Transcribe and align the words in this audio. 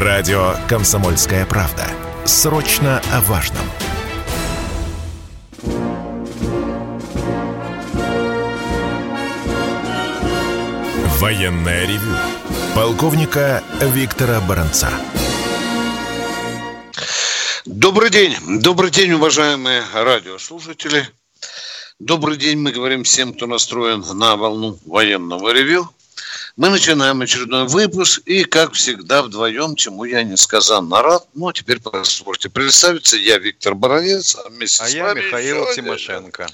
Радио 0.00 0.54
«Комсомольская 0.68 1.44
правда». 1.44 1.84
Срочно 2.24 3.02
о 3.12 3.20
важном. 3.22 3.64
Военное 11.18 11.84
ревю. 11.84 12.14
Полковника 12.76 13.64
Виктора 13.80 14.40
Баранца. 14.40 14.88
Добрый 17.66 18.10
день. 18.10 18.36
Добрый 18.60 18.92
день, 18.92 19.10
уважаемые 19.14 19.82
радиослушатели. 19.92 21.08
Добрый 21.98 22.36
день, 22.36 22.58
мы 22.58 22.70
говорим 22.70 23.02
всем, 23.02 23.34
кто 23.34 23.48
настроен 23.48 24.04
на 24.14 24.36
волну 24.36 24.78
военного 24.86 25.52
ревю. 25.52 25.90
Мы 26.58 26.70
начинаем 26.70 27.20
очередной 27.20 27.68
выпуск, 27.68 28.20
и, 28.26 28.42
как 28.42 28.72
всегда, 28.72 29.22
вдвоем, 29.22 29.76
чему 29.76 30.02
я 30.02 30.24
несказанно 30.24 31.02
рад. 31.02 31.24
Ну, 31.32 31.46
а 31.46 31.52
теперь 31.52 31.78
позвольте 31.78 32.48
представиться. 32.48 33.16
Я 33.16 33.38
Виктор 33.38 33.76
Боровец, 33.76 34.34
а 34.34 34.48
вместе 34.48 34.82
а 34.82 34.88
с 34.88 34.92
я 34.92 35.14
Михаил 35.14 35.62
еще... 35.62 35.76
Тимошенко. 35.76 36.48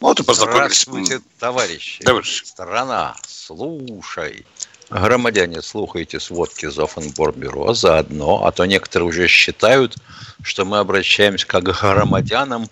Вот 0.00 0.18
и 0.18 0.24
познакомились. 0.24 0.82
Здравствуйте, 0.82 1.20
товарищи. 1.38 2.02
Товарищ. 2.02 2.42
Страна, 2.44 3.14
слушай. 3.28 4.44
Громадяне, 4.90 5.62
слухайте 5.62 6.18
сводки 6.18 6.66
Зофенборбюро 6.68 7.72
заодно, 7.72 8.44
а 8.44 8.50
то 8.50 8.64
некоторые 8.64 9.10
уже 9.10 9.28
считают, 9.28 9.94
что 10.42 10.64
мы 10.64 10.78
обращаемся 10.80 11.46
как 11.46 11.62
к 11.62 11.80
громадянам 11.80 12.68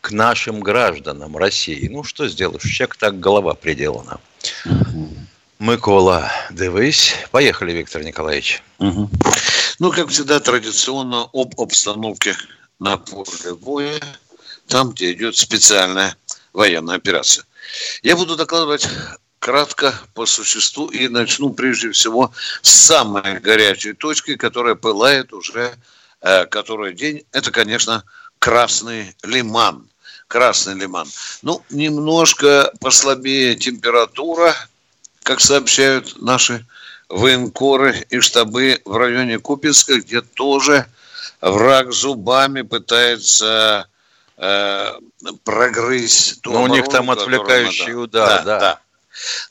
к 0.00 0.10
нашим 0.10 0.58
гражданам 0.58 1.36
России. 1.36 1.86
Ну, 1.86 2.02
что 2.02 2.26
сделаешь, 2.26 2.64
человек 2.64 2.96
так 2.96 3.20
голова 3.20 3.54
приделана. 3.54 4.18
Микола, 5.60 6.32
дивись. 6.50 7.14
Поехали, 7.30 7.72
Виктор 7.72 8.02
Николаевич. 8.02 8.62
Угу. 8.78 9.10
Ну, 9.78 9.92
как 9.92 10.08
всегда, 10.08 10.40
традиционно 10.40 11.28
об 11.34 11.60
обстановке 11.60 12.34
на 12.78 12.96
поле 12.96 13.54
боя, 13.54 14.00
там, 14.68 14.90
где 14.90 15.12
идет 15.12 15.36
специальная 15.36 16.16
военная 16.54 16.96
операция. 16.96 17.44
Я 18.02 18.16
буду 18.16 18.36
докладывать 18.36 18.88
кратко 19.38 19.92
по 20.14 20.24
существу 20.24 20.86
и 20.86 21.08
начну 21.08 21.50
прежде 21.50 21.90
всего 21.90 22.32
с 22.62 22.70
самой 22.70 23.38
горячей 23.40 23.92
точки, 23.92 24.36
которая 24.36 24.76
пылает 24.76 25.34
уже 25.34 25.74
э, 26.22 26.46
который 26.46 26.94
день. 26.94 27.24
Это, 27.32 27.50
конечно, 27.50 28.02
Красный 28.38 29.14
Лиман. 29.22 29.86
Красный 30.26 30.74
Лиман. 30.74 31.06
Ну, 31.42 31.62
немножко 31.68 32.72
послабее 32.80 33.56
температура, 33.56 34.54
как 35.22 35.40
сообщают 35.40 36.20
наши 36.20 36.66
военкоры 37.08 38.06
и 38.10 38.20
штабы 38.20 38.80
в 38.84 38.96
районе 38.96 39.38
Купинска, 39.38 40.00
где 40.00 40.20
тоже 40.20 40.86
враг 41.40 41.92
зубами 41.92 42.62
пытается 42.62 43.88
э, 44.36 44.92
прогрызть. 45.44 46.40
Но 46.44 46.52
ну, 46.52 46.62
у 46.62 46.66
них 46.68 46.88
там 46.88 47.10
отвлекающий 47.10 47.94
удар, 47.94 48.44
да. 48.44 48.44
да. 48.44 48.58
да. 48.58 48.80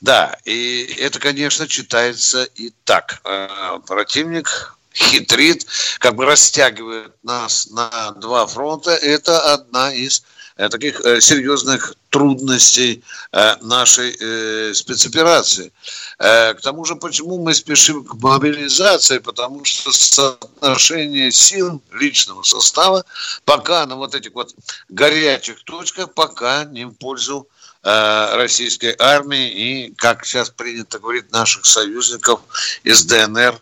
Да, 0.00 0.36
и 0.44 0.96
это, 0.98 1.20
конечно, 1.20 1.68
читается 1.68 2.44
и 2.44 2.72
так. 2.84 3.20
Э, 3.24 3.78
противник 3.86 4.76
хитрит, 4.94 5.66
как 5.98 6.16
бы 6.16 6.24
растягивает 6.24 7.12
нас 7.22 7.68
на 7.70 8.12
два 8.12 8.46
фронта. 8.46 8.92
Это 8.92 9.52
одна 9.52 9.92
из 9.92 10.24
таких 10.68 11.00
э, 11.00 11.20
серьезных 11.20 11.94
трудностей 12.10 13.02
э, 13.32 13.56
нашей 13.62 14.74
спецоперации. 14.74 15.72
К 16.18 16.58
тому 16.62 16.84
же, 16.84 16.96
почему 16.96 17.38
мы 17.38 17.54
спешим 17.54 18.04
к 18.04 18.14
мобилизации? 18.14 19.18
Потому 19.18 19.64
что 19.64 19.92
соотношение 19.92 21.32
сил 21.32 21.80
личного 21.92 22.42
состава 22.42 23.04
пока 23.44 23.86
на 23.86 23.96
вот 23.96 24.14
этих 24.14 24.34
вот 24.34 24.54
горячих 24.88 25.62
точках 25.64 26.12
пока 26.12 26.64
не 26.64 26.84
в 26.84 26.92
пользу 26.92 27.48
российской 27.82 28.94
армии 28.98 29.48
и, 29.48 29.94
как 29.94 30.26
сейчас 30.26 30.50
принято 30.50 30.98
говорить, 30.98 31.32
наших 31.32 31.64
союзников 31.64 32.40
из 32.84 33.04
ДНР 33.04 33.58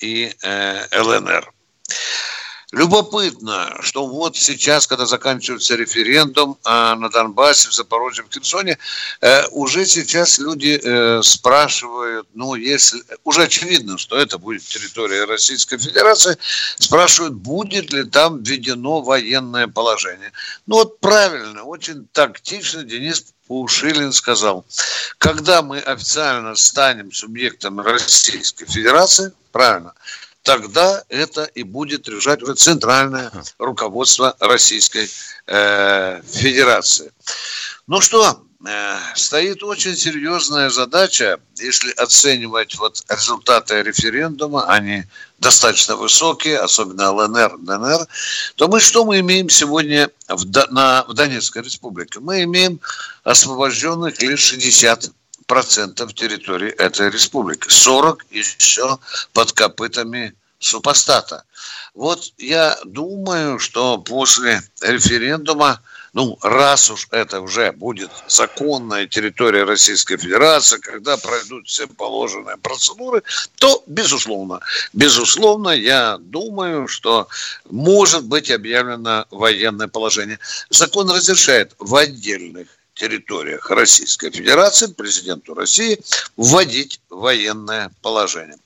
и 0.00 0.34
ЛНР. 0.92 1.52
Любопытно, 2.72 3.76
что 3.80 4.06
вот 4.06 4.34
сейчас, 4.34 4.86
когда 4.86 5.04
заканчивается 5.04 5.76
референдум 5.76 6.56
а, 6.64 6.96
на 6.96 7.10
Донбассе, 7.10 7.68
в 7.68 7.74
Запорожье, 7.74 8.24
в 8.24 8.32
Херсоне, 8.32 8.78
э, 9.20 9.46
уже 9.48 9.84
сейчас 9.84 10.38
люди 10.38 10.80
э, 10.82 11.20
спрашивают, 11.22 12.26
ну, 12.32 12.54
если... 12.54 13.02
Уже 13.24 13.42
очевидно, 13.42 13.98
что 13.98 14.16
это 14.16 14.38
будет 14.38 14.62
территория 14.62 15.26
Российской 15.26 15.76
Федерации, 15.76 16.38
спрашивают, 16.78 17.34
будет 17.34 17.92
ли 17.92 18.04
там 18.04 18.42
введено 18.42 19.02
военное 19.02 19.68
положение. 19.68 20.32
Ну, 20.66 20.76
вот 20.76 20.98
правильно, 20.98 21.64
очень 21.64 22.06
тактично 22.10 22.84
Денис 22.84 23.34
Пушилин 23.48 24.14
сказал, 24.14 24.64
когда 25.18 25.60
мы 25.60 25.78
официально 25.78 26.54
станем 26.54 27.12
субъектом 27.12 27.80
Российской 27.80 28.64
Федерации, 28.64 29.32
правильно, 29.50 29.92
тогда 30.42 31.02
это 31.08 31.44
и 31.44 31.62
будет 31.62 32.08
решать 32.08 32.42
уже 32.42 32.54
центральное 32.54 33.30
руководство 33.58 34.36
Российской 34.40 35.08
э, 35.46 36.22
Федерации. 36.22 37.12
Ну 37.86 38.00
что, 38.00 38.44
э, 38.66 38.96
стоит 39.14 39.62
очень 39.62 39.96
серьезная 39.96 40.70
задача, 40.70 41.38
если 41.56 41.92
оценивать 41.92 42.76
вот 42.76 43.02
результаты 43.08 43.82
референдума, 43.82 44.64
они 44.66 45.04
достаточно 45.38 45.96
высокие, 45.96 46.58
особенно 46.58 47.12
ЛНР, 47.12 47.58
ДНР, 47.58 48.06
то 48.56 48.68
мы 48.68 48.80
что 48.80 49.04
мы 49.04 49.20
имеем 49.20 49.48
сегодня 49.48 50.10
в, 50.28 50.44
на, 50.70 51.04
в 51.04 51.14
Донецкой 51.14 51.62
республике? 51.62 52.20
Мы 52.20 52.44
имеем 52.44 52.80
освобожденных 53.24 54.20
лишь 54.22 54.40
60 54.40 55.10
процентов 55.46 56.14
территории 56.14 56.70
этой 56.70 57.10
республики. 57.10 57.68
40 57.68 58.26
еще 58.30 58.98
под 59.32 59.52
копытами 59.52 60.34
супостата. 60.58 61.44
Вот 61.94 62.32
я 62.38 62.78
думаю, 62.84 63.58
что 63.58 63.98
после 63.98 64.62
референдума, 64.80 65.80
ну, 66.14 66.38
раз 66.42 66.90
уж 66.90 67.08
это 67.10 67.40
уже 67.40 67.72
будет 67.72 68.10
законная 68.28 69.06
территория 69.06 69.64
Российской 69.64 70.16
Федерации, 70.16 70.78
когда 70.78 71.16
пройдут 71.16 71.68
все 71.68 71.86
положенные 71.86 72.56
процедуры, 72.56 73.22
то, 73.56 73.82
безусловно, 73.86 74.60
безусловно, 74.92 75.70
я 75.70 76.18
думаю, 76.18 76.88
что 76.88 77.28
может 77.70 78.24
быть 78.24 78.50
объявлено 78.50 79.26
военное 79.30 79.88
положение. 79.88 80.38
Закон 80.70 81.10
разрешает 81.10 81.74
в 81.78 81.94
отдельных 81.94 82.68
территориях 82.94 83.70
Российской 83.70 84.30
Федерации 84.30 84.86
президенту 84.86 85.54
России 85.54 85.98
вводить 86.36 87.00
военное 87.10 87.90
положение. 88.02 88.58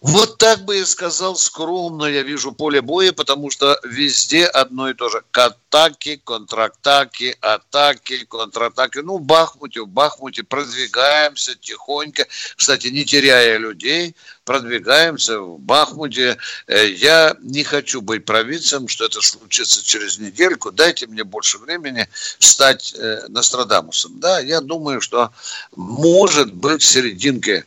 Вот 0.00 0.38
так 0.38 0.64
бы 0.64 0.78
и 0.78 0.84
сказал 0.84 1.34
скромно, 1.34 2.04
я 2.04 2.22
вижу 2.22 2.52
поле 2.52 2.80
боя, 2.80 3.12
потому 3.12 3.50
что 3.50 3.80
везде 3.82 4.44
одно 4.46 4.88
и 4.88 4.94
то 4.94 5.08
же. 5.08 5.22
Атаки, 5.32 6.20
контратаки, 6.24 7.36
атаки, 7.40 8.24
контратаки. 8.26 8.98
Ну, 8.98 9.18
в 9.18 9.22
Бахмуте, 9.22 9.82
в 9.82 9.88
Бахмуте 9.88 10.44
продвигаемся 10.44 11.56
тихонько. 11.56 12.26
Кстати, 12.56 12.88
не 12.88 13.04
теряя 13.04 13.58
людей, 13.58 14.14
продвигаемся 14.44 15.40
в 15.40 15.58
Бахмуте. 15.58 16.38
Э, 16.68 16.88
я 16.88 17.36
не 17.40 17.64
хочу 17.64 18.00
быть 18.00 18.24
провидцем, 18.24 18.86
что 18.86 19.04
это 19.04 19.20
случится 19.20 19.84
через 19.84 20.18
недельку. 20.18 20.70
Дайте 20.70 21.08
мне 21.08 21.24
больше 21.24 21.58
времени 21.58 22.08
стать 22.38 22.94
э, 22.96 23.26
Нострадамусом. 23.28 24.20
Да, 24.20 24.38
я 24.38 24.60
думаю, 24.60 25.00
что 25.00 25.32
может 25.74 26.54
быть 26.54 26.82
в 26.82 26.86
серединке 26.86 27.64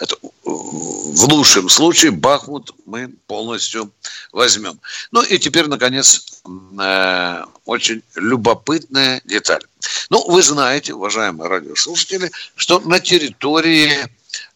это 0.00 0.16
в 0.44 1.24
лучшем 1.32 1.68
случае 1.68 2.10
Бахмут 2.10 2.72
мы 2.86 3.08
полностью 3.26 3.92
возьмем. 4.32 4.80
Ну 5.10 5.22
и 5.22 5.38
теперь, 5.38 5.66
наконец, 5.66 6.42
э, 6.80 7.44
очень 7.64 8.02
любопытная 8.14 9.20
деталь. 9.24 9.62
Ну, 10.08 10.26
вы 10.28 10.42
знаете, 10.42 10.94
уважаемые 10.94 11.48
радиослушатели, 11.48 12.30
что 12.56 12.80
на 12.80 13.00
территории 13.00 13.90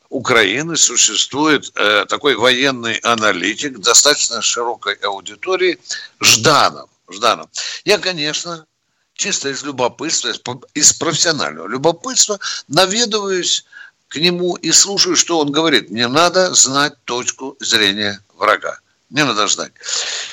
Украины 0.08 0.76
существует 0.76 1.72
э, 1.74 2.06
такой 2.08 2.36
военный 2.36 2.96
аналитик 2.98 3.78
достаточно 3.80 4.42
широкой 4.42 4.94
аудитории 4.94 5.78
Жданов. 6.20 6.88
Жданов. 7.10 7.50
Я, 7.84 7.98
конечно, 7.98 8.66
чисто 9.14 9.48
из 9.48 9.62
любопытства, 9.62 10.32
из 10.74 10.92
профессионального 10.92 11.66
любопытства 11.66 12.38
наведываюсь 12.68 13.64
к 14.14 14.16
нему 14.16 14.54
и 14.54 14.70
слушаю, 14.70 15.16
что 15.16 15.40
он 15.40 15.50
говорит. 15.50 15.90
Мне 15.90 16.06
надо 16.06 16.54
знать 16.54 16.92
точку 17.04 17.56
зрения 17.58 18.20
врага. 18.38 18.78
Мне 19.10 19.24
надо 19.24 19.48
знать. 19.48 19.72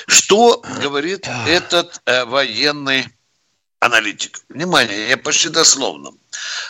Что 0.06 0.62
говорит 0.80 1.28
этот 1.48 2.00
э, 2.06 2.24
военный 2.24 3.08
аналитик? 3.80 4.38
Внимание, 4.48 5.08
я 5.08 5.16
почти 5.16 5.48
дословно. 5.48 6.12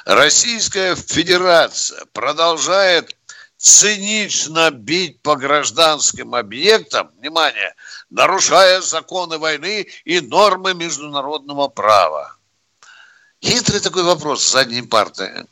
Российская 0.06 0.96
Федерация 0.96 2.06
продолжает 2.14 3.14
цинично 3.58 4.70
бить 4.70 5.20
по 5.20 5.36
гражданским 5.36 6.34
объектам, 6.34 7.10
внимание, 7.18 7.74
нарушая 8.08 8.80
законы 8.80 9.36
войны 9.36 9.86
и 10.06 10.20
нормы 10.20 10.72
международного 10.72 11.68
права. 11.68 12.36
Хитрий 13.44 13.80
такой 13.80 14.02
вопрос 14.02 14.42
з 14.42 14.50
задньої 14.52 14.82
парти. 14.82 15.44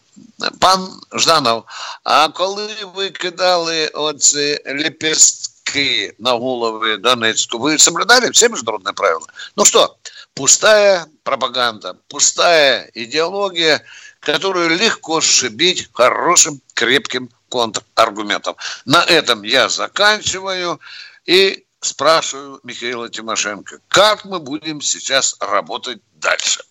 Пан 0.60 1.00
Жданов, 1.12 1.64
а 2.04 2.28
коли 2.28 2.68
ви 2.94 3.10
кидали 3.10 3.88
оці 3.88 4.58
лепестки 4.66 6.14
на 6.18 6.32
головы 6.32 6.96
Донецку, 6.96 7.58
вы 7.58 7.78
соблюдали 7.78 8.30
все 8.30 8.48
международные 8.48 8.94
правила? 8.94 9.26
Ну 9.56 9.64
что, 9.64 9.96
пустая 10.34 11.06
пропаганда, 11.22 11.96
пустая 12.08 12.90
идеология, 12.94 13.82
которую 14.20 14.70
легко 14.70 15.20
сшибить 15.20 15.88
хорошим, 15.92 16.60
крепким 16.74 17.30
контраргументом. 17.48 18.56
На 18.84 19.02
этом 19.04 19.42
я 19.42 19.68
заканчиваю 19.68 20.80
и 21.26 21.64
спрашиваю 21.80 22.60
Михаила 22.62 23.08
Тимошенко, 23.08 23.80
как 23.88 24.24
мы 24.24 24.38
будем 24.38 24.80
сейчас 24.80 25.36
работать 25.40 26.00
дальше? 26.14 26.62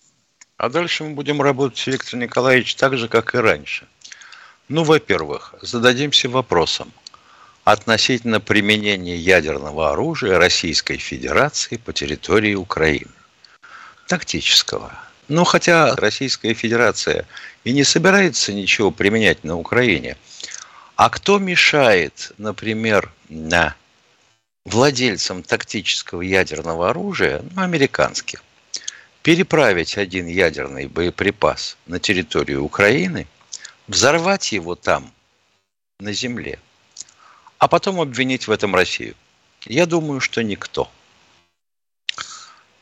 А 0.60 0.68
дальше 0.68 1.04
мы 1.04 1.14
будем 1.14 1.40
работать, 1.40 1.86
Виктор 1.86 2.20
Николаевич, 2.20 2.74
так 2.74 2.94
же, 2.98 3.08
как 3.08 3.34
и 3.34 3.38
раньше. 3.38 3.86
Ну, 4.68 4.84
во-первых, 4.84 5.54
зададимся 5.62 6.28
вопросом 6.28 6.92
относительно 7.64 8.40
применения 8.40 9.16
ядерного 9.16 9.92
оружия 9.92 10.36
Российской 10.36 10.98
Федерации 10.98 11.78
по 11.78 11.94
территории 11.94 12.52
Украины. 12.52 13.10
Тактического. 14.06 14.92
Ну, 15.28 15.44
хотя 15.44 15.96
Российская 15.96 16.52
Федерация 16.52 17.24
и 17.64 17.72
не 17.72 17.82
собирается 17.82 18.52
ничего 18.52 18.90
применять 18.90 19.42
на 19.44 19.56
Украине. 19.56 20.18
А 20.94 21.08
кто 21.08 21.38
мешает, 21.38 22.32
например, 22.36 23.10
на 23.30 23.74
владельцам 24.66 25.42
тактического 25.42 26.20
ядерного 26.20 26.90
оружия, 26.90 27.42
ну, 27.54 27.62
американских, 27.62 28.42
переправить 29.22 29.98
один 29.98 30.26
ядерный 30.26 30.86
боеприпас 30.86 31.76
на 31.86 31.98
территорию 31.98 32.64
Украины, 32.64 33.26
взорвать 33.86 34.52
его 34.52 34.74
там, 34.74 35.12
на 35.98 36.12
земле, 36.12 36.58
а 37.58 37.68
потом 37.68 38.00
обвинить 38.00 38.48
в 38.48 38.50
этом 38.50 38.74
Россию? 38.74 39.14
Я 39.66 39.86
думаю, 39.86 40.20
что 40.20 40.42
никто. 40.42 40.90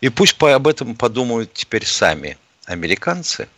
И 0.00 0.08
пусть 0.11 0.40
об 0.40 0.69
этом 0.69 0.94
подумают 0.94 1.52
теперь 1.52 1.85
сами 1.85 2.38
американцы, 2.67 3.49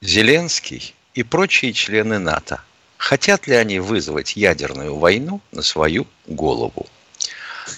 Зеленский 0.00 0.94
и 1.12 1.22
прочие 1.22 1.74
члены 1.74 2.18
НАТО. 2.18 2.62
Хотят 2.96 3.46
ли 3.46 3.54
они 3.54 3.78
вызвать 3.78 4.36
ядерную 4.36 4.96
войну 4.96 5.42
на 5.52 5.60
свою 5.62 6.06
голову? 6.26 6.86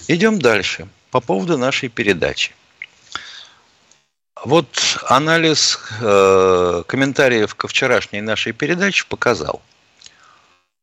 Идем 0.07 0.39
дальше 0.39 0.87
по 1.11 1.19
поводу 1.19 1.57
нашей 1.57 1.89
передачи. 1.89 2.53
Вот 4.43 4.67
анализ 5.07 5.79
э, 6.01 6.83
комментариев 6.85 7.55
ко 7.55 7.69
вчерашней 7.69 8.19
нашей 8.19 8.51
передаче 8.51 9.05
показал, 9.07 9.61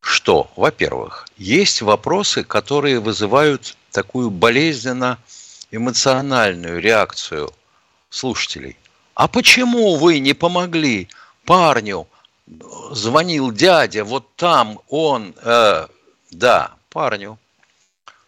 что, 0.01 0.49
во-первых, 0.55 1.27
есть 1.37 1.83
вопросы, 1.83 2.43
которые 2.43 2.99
вызывают 2.99 3.77
такую 3.91 4.31
болезненно 4.31 5.19
эмоциональную 5.69 6.81
реакцию 6.81 7.53
слушателей. 8.09 8.77
А 9.13 9.27
почему 9.27 9.95
вы 9.95 10.17
не 10.17 10.33
помогли 10.33 11.07
парню? 11.45 12.07
Звонил 12.89 13.51
дядя, 13.51 14.03
вот 14.03 14.25
там 14.37 14.79
он, 14.89 15.35
э, 15.43 15.85
да, 16.31 16.71
парню, 16.89 17.37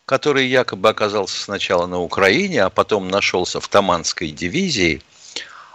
который 0.06 0.46
якобы 0.46 0.90
оказался 0.90 1.42
сначала 1.42 1.88
на 1.88 2.00
Украине, 2.00 2.62
а 2.62 2.70
потом 2.70 3.08
нашелся 3.08 3.60
в 3.60 3.68
Таманской 3.68 4.30
дивизии– 4.30 5.02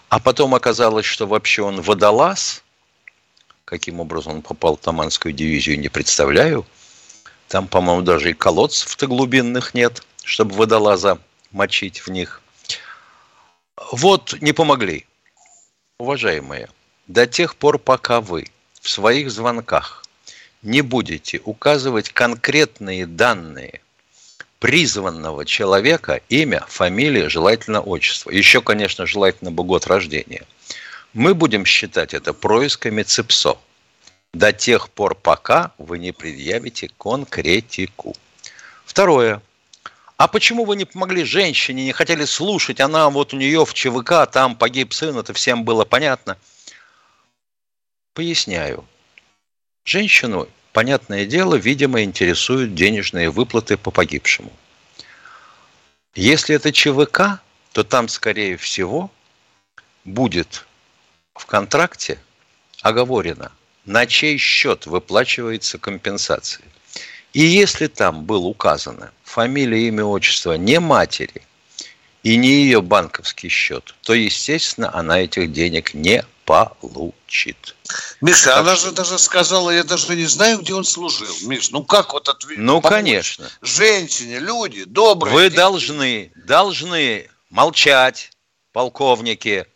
а 0.09 0.19
потом 0.21 0.55
оказалось, 0.55 1.07
что 1.07 1.27
вообще 1.27 1.63
он 1.63 1.81
водолаз. 1.81 2.63
Каким 3.65 4.01
образом 4.01 4.37
он 4.37 4.43
попал 4.43 4.77
в 4.77 4.81
Таманскую 4.81 5.33
дивизию, 5.33 5.79
не 5.79 5.89
представляю. 5.89 6.67
Там, 7.49 7.69
по-моему, 7.69 8.03
даже 8.03 8.31
и 8.31 8.35
колодцев-то 8.35 9.07
глубинных 9.07 9.75
нет, 9.75 10.03
чтобы 10.25 10.55
водолаза 10.55 11.19
мочить 11.51 12.01
в 12.01 12.11
них. 12.11 12.41
Вот 13.93 14.37
не 14.41 14.53
помогли. 14.53 15.07
Уважаемые, 15.99 16.69
до 17.07 17.27
тех 17.27 17.57
пор, 17.57 17.79
пока 17.79 18.21
вы 18.21 18.47
в 18.81 18.89
своих 18.89 19.31
звонках 19.31 20.05
не 20.63 20.81
будете 20.81 21.41
указывать 21.45 22.11
конкретные 22.11 23.07
данные– 23.07 23.83
призванного 24.59 25.45
человека 25.45 26.21
имя, 26.29 26.65
фамилия, 26.69 27.29
желательно 27.29 27.81
отчество. 27.81 28.31
Еще, 28.31 28.61
конечно, 28.61 29.07
желательно 29.07 29.51
бы 29.51 29.65
год 29.65 29.87
рождения. 29.87 30.45
Мы 31.13 31.35
будем 31.35 31.65
считать 31.65 32.15
это 32.15 32.33
происками 32.33 33.03
ЦИПСО 33.03 33.59
до 34.35 34.53
тех 34.53 34.91
пор, 34.91 35.15
пока 35.15 35.73
вы 35.79 35.99
не 35.99 36.13
предъявите 36.13 36.91
конкретику. 36.99 38.15
Второе. 38.85 39.41
А 40.17 40.27
почему 40.27 40.65
вы 40.65 40.75
не 40.77 40.85
помогли 40.85 41.23
женщине, 41.25 41.85
не 41.85 41.93
хотели 41.93 42.25
слушать? 42.25 42.81
Она 42.81 43.09
вот 43.09 43.33
у 43.33 43.37
нее 43.37 43.65
в 43.65 43.73
ЧВК, 43.73 44.27
там 44.31 44.57
погиб 44.57 44.93
сын, 44.93 45.17
это 45.17 45.33
всем 45.33 45.65
было 45.65 45.85
понятно. 45.85 46.37
Поясняю. 48.15 48.85
Женщину 49.85 50.49
понятное 50.79 51.27
дело, 51.27 51.57
видимо, 51.57 52.05
интересуют 52.05 52.77
денежные 52.77 53.31
выплаты 53.31 53.77
по 53.77 53.91
погибшему. 53.91 54.53
Если 56.15 56.55
это 56.55 56.71
ЧВК, 56.71 57.43
то 57.73 57.83
там, 57.83 58.07
скорее 58.07 58.57
всего, 58.57 59.11
будет 60.05 60.67
в 61.35 61.47
контракте 61.47 62.21
оговорено, 62.83 63.51
на 63.87 64.07
чей 64.07 64.39
счет 64.39 64.87
выплачивается 64.87 65.79
компенсация. 65.79 66.65
И 67.33 67.41
если 67.41 67.89
там 67.89 68.23
было 68.23 68.47
указано 68.47 69.11
фамилия, 69.25 69.89
имя, 69.89 70.05
отчество 70.05 70.53
не 70.53 70.79
матери 70.79 71.43
и 72.23 72.37
не 72.37 72.51
ее 72.51 72.83
банковский 72.83 73.49
счет, 73.49 73.97
то, 74.03 74.15
естественно, 74.15 74.95
она 74.95 75.19
этих 75.19 75.51
денег 75.51 75.93
не 75.93 76.23
получит. 76.49 77.77
Миша, 78.23 78.47
так 78.47 78.59
она 78.61 78.75
что... 78.75 78.87
же 78.87 78.93
даже 78.95 79.19
сказала, 79.19 79.69
я 79.71 79.85
даже 79.85 80.17
не 80.17 80.25
знаю, 80.25 80.61
где 80.61 80.73
он 80.73 80.83
служил. 80.83 81.35
Миш, 81.43 81.71
ну 81.73 81.85
как 81.85 82.15
вот 82.15 82.27
ответить? 82.27 82.57
Ну, 82.59 82.81
помочь? 82.81 82.97
конечно. 82.97 83.51
Женщине, 83.61 84.39
люди, 84.39 84.85
добрые. 84.85 85.35
Вы 85.35 85.45
дети. 85.45 85.57
должны, 85.57 86.33
должны 86.37 87.29
молчать, 87.51 88.31
полковники, 88.73 89.67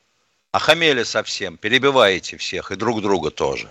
охамели 0.50 1.02
совсем, 1.02 1.58
перебиваете 1.58 2.38
всех 2.38 2.70
и 2.70 2.76
друг 2.76 3.02
друга 3.02 3.30
тоже. 3.30 3.70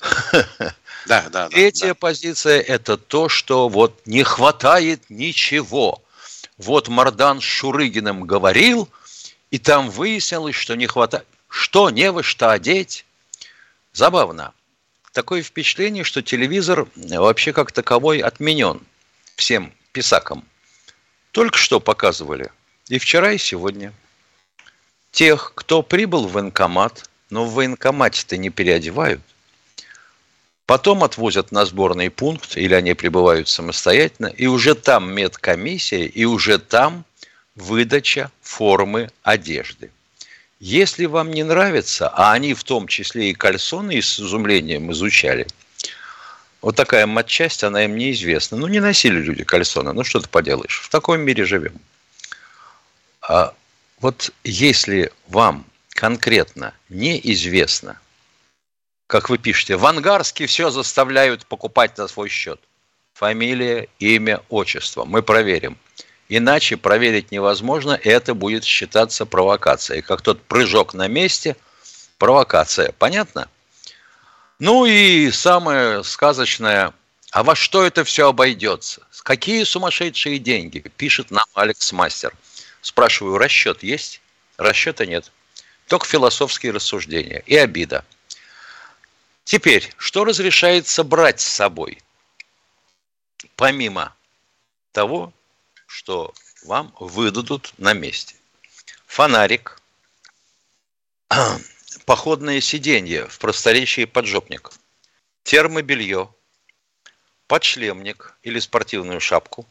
Да, 0.00 0.74
да, 1.06 1.22
да. 1.30 1.48
Третья 1.48 1.88
да. 1.88 1.94
позиция– 1.94 2.60
это 2.68 2.96
то, 2.96 3.28
что 3.28 3.68
вот 3.68 4.06
не 4.06 4.22
хватает 4.22 5.02
ничего. 5.08 6.02
Вот 6.56 6.86
Мардан 6.86 7.40
с 7.40 7.44
Шурыгиным 7.44 8.26
говорил, 8.26 8.88
и 9.50 9.58
там 9.58 9.90
выяснилось, 9.90 10.54
что 10.54 10.76
не 10.76 10.86
хватает. 10.86 11.26
Что, 11.48 11.90
не 11.90 12.10
во 12.10 12.22
что 12.22 12.50
одеть? 12.50 13.04
Забавно. 13.92 14.52
Такое 15.12 15.42
впечатление, 15.42 16.04
что 16.04 16.22
телевизор 16.22 16.86
вообще 16.94 17.52
как 17.52 17.72
таковой 17.72 18.18
отменен 18.18 18.80
всем 19.36 19.72
писакам. 19.92 20.44
Только 21.32 21.58
что 21.58 21.80
показывали. 21.80 22.50
И 22.88 22.98
вчера, 22.98 23.32
и 23.32 23.38
сегодня. 23.38 23.92
Тех, 25.10 25.52
кто 25.54 25.82
прибыл 25.82 26.28
в 26.28 26.32
военкомат, 26.32 27.08
но 27.30 27.44
в 27.44 27.54
военкомате-то 27.54 28.36
не 28.36 28.50
переодевают. 28.50 29.22
Потом 30.66 31.04
отвозят 31.04 31.52
на 31.52 31.64
сборный 31.64 32.10
пункт, 32.10 32.56
или 32.56 32.74
они 32.74 32.94
прибывают 32.94 33.48
самостоятельно, 33.48 34.26
и 34.26 34.46
уже 34.46 34.74
там 34.74 35.12
медкомиссия, 35.14 36.06
и 36.06 36.24
уже 36.24 36.58
там 36.58 37.04
выдача 37.54 38.30
формы 38.42 39.10
одежды. 39.22 39.90
Если 40.58 41.04
вам 41.04 41.30
не 41.32 41.42
нравится, 41.42 42.08
а 42.08 42.32
они 42.32 42.54
в 42.54 42.64
том 42.64 42.88
числе 42.88 43.30
и 43.30 43.34
кальсоны 43.34 44.00
с 44.00 44.18
изумлением 44.18 44.90
изучали, 44.92 45.46
вот 46.62 46.76
такая 46.76 47.06
матчасть, 47.06 47.62
она 47.62 47.84
им 47.84 47.96
неизвестна. 47.96 48.56
Ну, 48.56 48.66
не 48.66 48.80
носили 48.80 49.20
люди 49.20 49.44
кальсоны, 49.44 49.92
ну 49.92 50.02
что 50.02 50.20
ты 50.20 50.28
поделаешь. 50.28 50.80
В 50.80 50.88
таком 50.88 51.20
мире 51.20 51.44
живем. 51.44 51.78
А 53.20 53.54
вот 54.00 54.30
если 54.44 55.12
вам 55.28 55.66
конкретно 55.90 56.72
неизвестно, 56.88 58.00
как 59.06 59.28
вы 59.28 59.38
пишете, 59.38 59.76
в 59.76 59.86
Ангарске 59.86 60.46
все 60.46 60.70
заставляют 60.70 61.46
покупать 61.46 61.96
на 61.98 62.08
свой 62.08 62.28
счет. 62.28 62.60
Фамилия, 63.14 63.88
имя, 63.98 64.42
отчество. 64.48 65.04
Мы 65.04 65.22
проверим. 65.22 65.78
Иначе 66.28 66.76
проверить 66.76 67.30
невозможно, 67.30 67.92
и 67.92 68.08
это 68.08 68.34
будет 68.34 68.64
считаться 68.64 69.26
провокацией. 69.26 70.02
Как 70.02 70.22
тот 70.22 70.42
прыжок 70.42 70.92
на 70.92 71.06
месте, 71.06 71.56
провокация. 72.18 72.92
Понятно? 72.98 73.48
Ну 74.58 74.86
и 74.86 75.30
самое 75.30 76.02
сказочное 76.02 76.92
А 77.30 77.42
во 77.42 77.54
что 77.54 77.84
это 77.84 78.02
все 78.04 78.28
обойдется? 78.28 79.06
Какие 79.22 79.64
сумасшедшие 79.64 80.38
деньги? 80.38 80.78
Пишет 80.96 81.30
нам 81.30 81.44
Алекс 81.54 81.92
Мастер. 81.92 82.32
Спрашиваю, 82.80 83.38
расчет 83.38 83.82
есть? 83.82 84.20
Расчета 84.56 85.06
нет. 85.06 85.30
Только 85.86 86.06
философские 86.06 86.72
рассуждения 86.72 87.42
и 87.46 87.56
обида. 87.56 88.04
Теперь, 89.44 89.92
что 89.96 90.24
разрешается 90.24 91.04
брать 91.04 91.40
с 91.40 91.44
собой? 91.44 91.98
Помимо 93.54 94.14
того, 94.92 95.32
что 95.86 96.32
вам 96.64 96.94
выдадут 96.98 97.72
на 97.78 97.92
месте. 97.92 98.36
Фонарик, 99.06 99.80
походное 102.04 102.60
сиденье 102.60 103.26
в 103.28 103.38
просторечии 103.38 104.04
поджопник, 104.04 104.72
термобелье, 105.42 106.28
подшлемник 107.46 108.34
или 108.42 108.58
спортивную 108.58 109.20
шапку, 109.20 109.66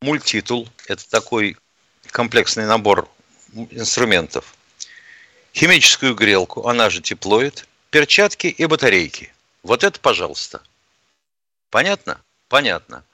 мультитул– 0.00 0.68
это 0.86 1.08
такой 1.08 1.56
комплексный 2.12 2.66
набор 2.66 3.08
инструментов, 3.70 4.54
химическую 5.54 6.14
грелку, 6.14 6.68
она 6.68 6.90
же 6.90 7.00
теплоид, 7.00 7.66
перчатки 7.90 8.46
и 8.46 8.66
батарейки. 8.66 9.32
Вот 9.62 9.84
это, 9.84 9.98
пожалуйста. 10.00 10.62
Понятно? 11.70 12.20
Понятно. 12.48 13.04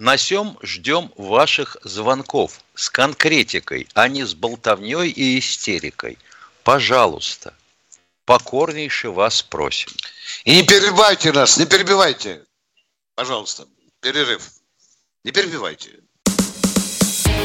На 0.00 0.16
сём 0.16 0.58
ждем 0.62 1.12
ваших 1.18 1.76
звонков 1.84 2.60
с 2.74 2.88
конкретикой, 2.88 3.86
а 3.92 4.08
не 4.08 4.24
с 4.24 4.32
болтовней 4.32 5.10
и 5.10 5.38
истерикой. 5.38 6.16
Пожалуйста, 6.64 7.52
покорнейше 8.24 9.10
вас 9.10 9.42
просим. 9.42 9.92
И 10.44 10.56
не 10.56 10.62
перебивайте 10.62 11.32
нас, 11.32 11.58
не 11.58 11.66
перебивайте. 11.66 12.40
Пожалуйста, 13.14 13.66
перерыв. 14.00 14.48
Не 15.22 15.32
перебивайте. 15.32 15.90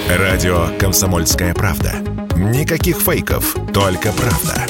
Радио 0.07 0.77
«Комсомольская 0.79 1.53
правда». 1.53 1.95
Никаких 2.37 3.01
фейков, 3.01 3.53
только 3.73 4.13
правда. 4.13 4.65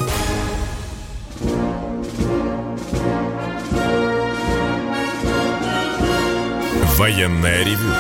Военное 6.98 7.62
ревю. 7.66 7.94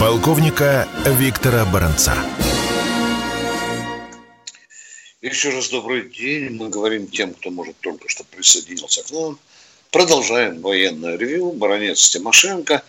Полковника 0.00 0.88
Виктора 1.06 1.64
Баранца. 1.64 2.16
Еще 5.20 5.50
раз 5.50 5.68
добрый 5.68 6.10
день. 6.10 6.56
Мы 6.56 6.68
говорим 6.68 7.06
тем, 7.06 7.34
кто 7.34 7.52
может 7.52 7.78
только 7.78 8.08
что 8.08 8.24
присоединился 8.24 9.04
к 9.04 9.12
нам. 9.12 9.38
Продолжаем 9.92 10.60
военное 10.60 11.16
ревю. 11.16 11.52
Баронец 11.52 12.08
Тимошенко. 12.08 12.82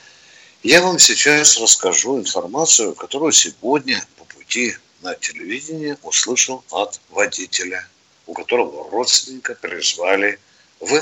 Я 0.63 0.81
вам 0.81 0.97
сейчас 0.97 1.59
расскажу 1.59 2.17
информацию, 2.17 2.95
которую 2.95 3.31
сегодня 3.31 4.03
по 4.17 4.25
пути 4.25 4.75
на 5.03 5.13
телевидение 5.13 5.99
услышал 6.01 6.63
от 6.71 6.99
водителя, 7.11 7.87
у 8.25 8.33
которого 8.33 8.89
родственника 8.89 9.53
призвали 9.53 10.39
в 10.79 10.99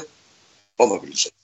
по. 0.75 1.40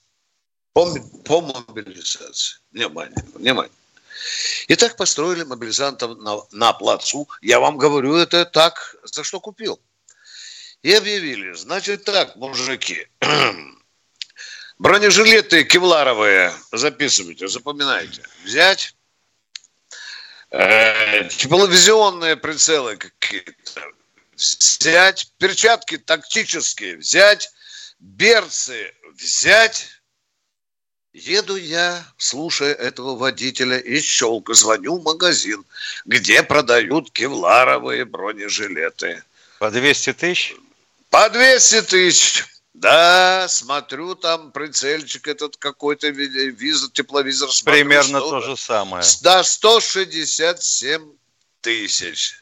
По, 0.78 0.86
по 1.26 1.42
мобилизации. 1.42 2.60
Внимание, 2.72 3.18
внимание. 3.34 3.74
Итак, 4.68 4.96
построили 4.96 5.42
мобилизантов 5.42 6.20
на, 6.20 6.38
на 6.52 6.72
плацу. 6.74 7.28
Я 7.42 7.60
вам 7.60 7.80
говорю 7.80 8.16
это 8.16 8.46
так, 8.46 8.96
за 9.04 9.24
что 9.24 9.40
купил. 9.40 9.82
И 10.84 10.94
объявили, 10.94 11.54
значит 11.54 12.04
так, 12.04 12.36
мужики, 12.36 13.08
Бронежилеты 14.78 15.64
кевларовые, 15.64 16.54
записывайте, 16.72 17.48
запоминайте. 17.48 18.22
Взять 18.44 18.96
э, 20.52 21.28
тепловизионные 21.30 22.38
прицелы 22.38 22.98
какие-то, 22.98 23.82
взять 24.36 25.34
перчатки 25.40 25.98
тактические, 25.98 26.98
взять 26.98 27.50
берцы, 28.00 28.94
взять. 29.16 29.97
Еду 31.18 31.56
я, 31.56 32.06
слушая 32.18 32.74
этого 32.74 33.16
водителя, 33.16 33.80
и 33.80 34.00
щелку 34.00 34.54
звоню 34.54 35.00
в 35.00 35.04
магазин, 35.04 35.66
где 36.06 36.44
продают 36.44 37.12
кевларовые 37.12 38.06
бронежилеты. 38.06 39.24
По 39.58 39.72
200 39.72 40.14
тысяч? 40.14 40.56
По 41.10 41.28
200 41.30 41.82
тысяч. 41.82 42.46
Да, 42.76 43.48
смотрю, 43.50 44.14
там 44.14 44.52
прицельчик 44.52 45.28
этот 45.28 45.58
какой-то 45.58 46.10
визор, 46.10 46.92
тепловизор. 46.92 47.52
Смотрю, 47.52 47.82
Примерно 47.82 48.20
что, 48.20 48.30
то 48.30 48.42
же 48.42 48.56
самое. 48.56 49.04
Да, 49.24 49.44
167 49.44 51.02
тысяч. 51.62 52.36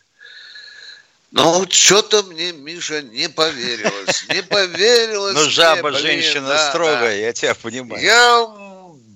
Ну, 1.32 1.66
что-то 1.70 2.24
мне, 2.24 2.54
Миша, 2.54 3.02
не 3.02 3.28
поверилось. 3.28 4.26
Не 4.30 4.42
поверилось. 4.50 5.36
Ну, 5.36 5.50
жаба, 5.50 5.92
женщина 5.92 6.70
строгая, 6.70 7.20
я 7.20 7.34
тебя 7.34 7.54
понимаю. 7.56 8.04
Я, 8.04 8.65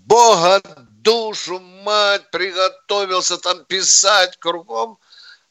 бога, 0.10 0.62
душу, 1.04 1.60
мать, 1.60 2.30
приготовился 2.32 3.38
там 3.38 3.63
писать 3.66 4.38
кругом. 4.38 4.98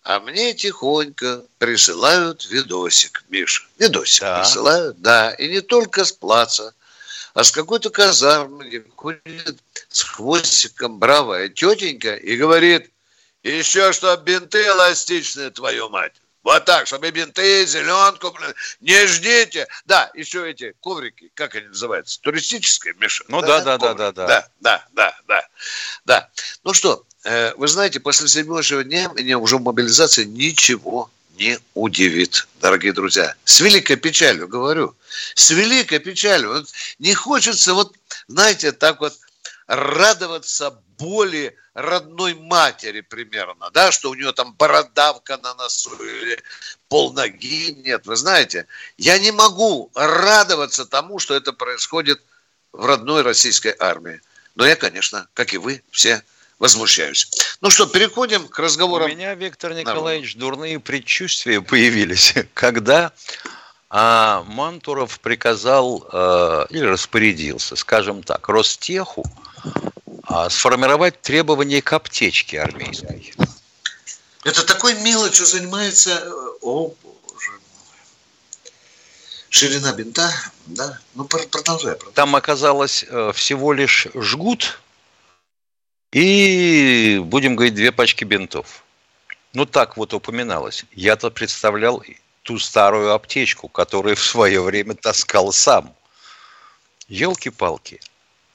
А 0.03 0.21
мне 0.21 0.55
тихонько 0.55 1.45
присылают 1.59 2.47
видосик, 2.47 3.25
Миша. 3.29 3.65
Видосик 3.79 4.21
да. 4.21 4.41
присылают, 4.41 5.01
да. 5.01 5.31
И 5.33 5.49
не 5.49 5.61
только 5.61 6.05
с 6.05 6.13
плаца, 6.13 6.75
а 7.35 7.45
с 7.45 7.51
какой-то 7.51 7.91
казармы, 7.91 8.69
где 8.69 8.85
ходит 8.97 9.59
с 9.91 10.03
хвостиком 10.03 10.99
бравая 10.99 11.49
тетенька 11.49 12.15
и 12.15 12.37
говорит, 12.37 12.91
еще 13.43 13.93
что 13.93 14.17
бинты 14.17 14.67
эластичные, 14.67 15.51
твою 15.51 15.89
мать. 15.91 16.15
Вот 16.43 16.65
так, 16.65 16.87
чтобы 16.87 17.11
бинты, 17.11 17.67
зеленку, 17.67 18.37
не 18.81 19.07
ждите. 19.07 19.67
Да, 19.87 20.11
еще 20.15 20.51
эти 20.51 20.75
коврики, 20.81 21.31
как 21.35 21.55
они 21.55 21.69
называются, 21.69 22.21
туристические, 22.21 22.95
Миша? 22.99 23.25
Ну 23.29 23.41
да, 23.43 23.61
да, 23.61 23.77
да, 23.77 23.95
да, 23.95 24.13
да. 24.13 24.27
Да, 24.27 24.49
да, 24.61 24.87
да, 24.93 25.19
да. 25.27 25.49
Да. 26.05 26.29
Ну 26.65 26.73
что, 26.73 27.05
Э, 27.25 27.53
вы 27.57 27.69
знаете, 27.69 28.01
после 28.01 28.29
сегодняшнего 28.29 28.85
дня 28.85 29.11
меня 29.15 29.39
уже 29.39 29.59
мобилизация 29.59 30.25
ничего 30.25 31.11
не 31.37 31.59
удивит, 31.75 32.49
дорогие 32.61 32.93
друзья. 32.93 33.35
С 33.45 33.61
великой 33.61 33.97
печалью 33.97 34.49
говорю. 34.49 34.95
С 35.35 35.51
великой 35.51 35.99
печалью. 35.99 36.53
Вот 36.53 36.69
не 36.99 37.15
хочется, 37.15 37.75
вот, 37.75 37.95
знаете, 38.29 38.73
так 38.73 39.01
вот 39.01 39.15
радоваться 39.69 40.83
боли 40.99 41.55
родной 41.75 42.35
матери 42.35 43.03
примерно, 43.03 43.71
да, 43.71 43.93
что 43.93 44.11
у 44.11 44.15
нее 44.15 44.33
там 44.33 44.55
бородавка 44.55 45.37
на 45.37 45.55
носу 45.55 45.95
или 46.03 46.43
полноги 46.89 47.71
нет. 47.85 48.07
Вы 48.07 48.17
знаете, 48.17 48.67
я 48.97 49.19
не 49.19 49.31
могу 49.31 49.93
радоваться 49.95 50.87
тому, 50.87 51.19
что 51.21 51.35
это 51.35 51.53
происходит 51.53 52.21
в 52.73 52.85
родной 52.85 53.23
российской 53.23 53.75
армии. 53.79 54.21
Но 54.57 54.67
я, 54.67 54.75
конечно, 54.75 55.29
как 55.35 55.55
и 55.55 55.59
вы, 55.59 55.85
все 55.91 56.23
возмущаюсь. 56.59 57.31
Ну 57.61 57.71
что, 57.71 57.87
переходим 57.87 58.49
к 58.49 58.59
разговорам. 58.59 59.07
У 59.07 59.15
меня, 59.15 59.35
Виктор 59.35 59.75
Николаевич, 59.75 60.35
да. 60.35 60.41
дурные 60.41 60.81
предчувствия 60.81 61.61
появились, 61.61 62.35
когда 62.55 63.13
а, 63.91 64.43
Мантуров 64.45 65.21
приказал 65.21 66.07
а, 66.13 66.67
или 66.71 66.85
распорядился, 66.85 67.77
скажем 67.77 68.23
так, 68.23 68.49
Ростеху 68.49 69.25
а, 70.25 70.51
сформировать 70.51 71.21
требования 71.23 71.81
к 71.81 71.93
аптечке 71.93 72.61
армейской. 72.61 73.33
Это 74.45 74.65
такой 74.65 74.95
мелочью 75.01 75.47
занимается... 75.47 76.11
Э, 76.11 76.31
о, 76.63 76.95
боже 77.03 77.51
мой. 77.51 77.61
Ширина 79.51 79.93
бинта, 79.93 80.31
да? 80.67 81.01
Ну, 81.15 81.25
продолжай. 81.25 81.95
продолжай. 81.97 82.13
Там 82.15 82.37
оказалось 82.37 83.05
э, 83.09 83.33
всего 83.35 83.73
лишь 83.73 84.07
жгут 84.15 84.81
и, 86.13 87.21
будем 87.25 87.57
говорить, 87.57 87.75
две 87.75 87.93
пачки 87.93 88.25
бинтов. 88.25 88.85
Ну, 89.55 89.67
так 89.67 89.97
вот 89.97 90.15
упоминалось. 90.15 90.85
Я-то 90.93 91.31
представлял 91.31 92.03
ту 92.49 92.59
старую 92.59 93.13
аптечку, 93.13 93.69
которую 93.69 94.17
в 94.17 94.25
свое 94.25 94.63
время 94.63 94.95
таскал 94.95 95.53
сам. 95.53 95.95
Елки-палки. 97.07 98.01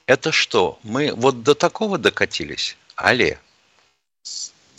Это 0.08 0.32
что, 0.32 0.80
мы 0.82 1.14
вот 1.14 1.44
до 1.44 1.54
такого 1.54 2.00
докатились? 2.00 2.76
Але? 2.96 3.38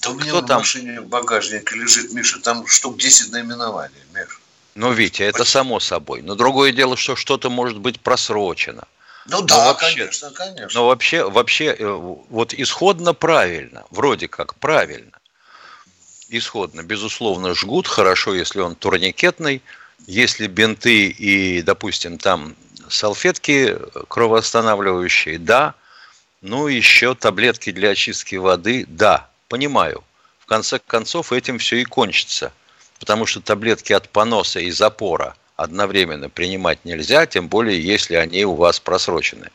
Да 0.03 0.11
у 0.11 0.15
меня 0.15 0.31
Кто 0.33 0.41
в 0.41 0.47
там? 0.47 0.59
машине 0.59 1.01
в 1.01 1.07
багажнике 1.07 1.77
лежит, 1.77 2.13
Миша, 2.13 2.41
там 2.41 2.67
штук 2.67 2.99
10 2.99 3.31
наименований, 3.31 4.03
Миша. 4.13 4.39
Ну, 4.75 4.93
Витя, 4.93 5.23
это 5.23 5.45
само 5.45 5.79
собой. 5.79 6.23
Но 6.23 6.35
другое 6.35 6.73
дело, 6.73 6.97
что 6.97 7.15
что-то 7.15 7.51
может 7.51 7.79
быть 7.79 8.01
просрочено. 8.01 8.83
Ну 9.27 9.43
да, 9.43 9.57
но 9.57 9.65
вообще, 9.65 9.95
конечно, 9.95 10.31
конечно. 10.33 10.81
Но 10.81 10.87
вообще, 10.89 11.31
вообще, 11.31 11.67
э, 11.67 11.87
вот 11.87 12.53
исходно 12.53 13.15
правильно, 13.15 13.85
вроде 13.91 14.27
как 14.27 14.57
правильно. 14.57 15.13
Исходно, 16.29 16.83
безусловно, 16.83 17.55
жгут 17.55 17.87
хорошо, 17.87 18.35
если 18.35 18.61
он 18.61 18.75
турникетный, 18.75 19.63
если 20.07 20.47
бинты 20.47 21.09
и, 21.09 21.63
допустим, 21.63 22.19
там 22.19 22.57
салфетки 22.89 23.79
кровоостанавливающие, 24.09 25.39
да, 25.39 25.75
Ну, 26.47 26.69
еще 26.69 27.15
таблетки 27.15 27.73
для 27.73 27.91
очистки 27.91 28.37
воды, 28.37 28.85
да, 28.87 29.31
понимаю. 29.49 30.05
В 30.41 30.47
конце 30.47 30.79
концов, 30.79 31.33
этим 31.33 31.59
все 31.59 31.77
и 31.77 31.85
кончится. 31.85 32.53
Потому 32.99 33.25
что 33.25 33.41
таблетки 33.41 33.95
от 33.95 34.11
поноса 34.11 34.61
и 34.61 34.71
запора 34.71 35.37
одновременно 35.57 36.29
принимать 36.29 36.85
нельзя, 36.85 37.25
тем 37.25 37.49
более, 37.49 37.83
если 37.83 38.17
они 38.17 38.45
у 38.45 38.55
вас 38.57 38.79
просрочены. 38.79 39.49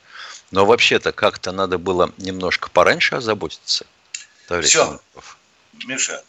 Но 0.50 0.66
вообще-то 0.66 1.12
как-то 1.12 1.52
надо 1.52 1.78
было 1.78 2.12
немножко 2.18 2.72
пораньше 2.72 3.16
озаботиться. 3.16 3.86
Все, 4.64 5.00
Миша, 5.86 6.24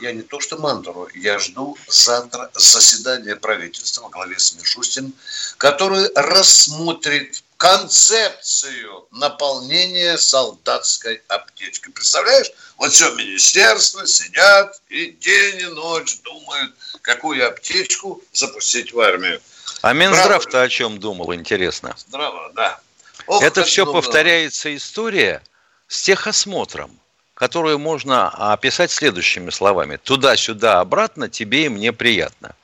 я 0.00 0.12
не 0.12 0.22
то 0.22 0.40
что 0.40 0.56
мантру, 0.58 1.08
я 1.14 1.38
жду 1.38 1.76
завтра 1.88 2.50
заседания 2.54 3.36
правительства 3.36 4.02
во 4.02 4.08
главе 4.10 4.38
с 4.38 4.54
Мишустин, 4.54 5.12
который 5.56 6.08
рассмотрит 6.14 7.42
концепцию 7.56 9.06
наполнения 9.10 10.16
солдатской 10.16 11.22
аптечкой. 11.28 11.92
Представляешь? 11.92 12.50
Вот 12.76 12.92
все 12.92 13.12
министерство 13.14 14.06
сидят 14.06 14.80
и 14.88 15.10
день 15.10 15.60
и 15.60 15.66
ночь 15.66 16.18
думают, 16.22 16.74
какую 17.02 17.46
аптечку 17.46 18.22
запустить 18.32 18.92
в 18.92 19.00
армию. 19.00 19.40
А 19.82 19.92
Минздрав-то 19.92 20.62
о 20.62 20.68
чем 20.68 20.98
думал, 20.98 21.34
интересно? 21.34 21.94
Здраво, 21.98 22.52
да. 22.54 22.80
Ох, 23.26 23.42
Это 23.42 23.64
все 23.64 23.84
думал. 23.84 24.02
повторяется 24.02 24.74
история 24.74 25.42
с 25.88 26.02
техосмотром, 26.02 26.98
которую 27.38 27.78
можно 27.78 28.28
описать 28.28 28.90
следующими 28.90 29.50
словами. 29.50 29.96
Туда-сюда, 29.96 30.80
обратно, 30.80 31.28
тебе 31.28 31.66
и 31.66 31.68
мне 31.68 31.92
приятно. 31.92 32.56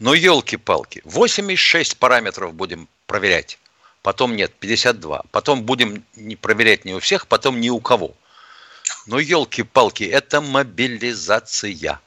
Но 0.00 0.14
елки-палки, 0.14 1.00
86 1.04 1.96
параметров 1.96 2.52
будем 2.52 2.88
проверять 3.06 3.58
потом 4.06 4.36
нет, 4.36 4.52
52. 4.60 5.24
Потом 5.32 5.64
будем 5.64 6.04
не 6.14 6.36
проверять 6.36 6.84
не 6.84 6.94
у 6.94 7.00
всех, 7.00 7.26
потом 7.26 7.60
ни 7.60 7.70
у 7.70 7.80
кого. 7.80 8.14
Но 9.06 9.18
елки-палки, 9.18 10.04
это 10.04 10.40
мобилизация. 10.40 12.00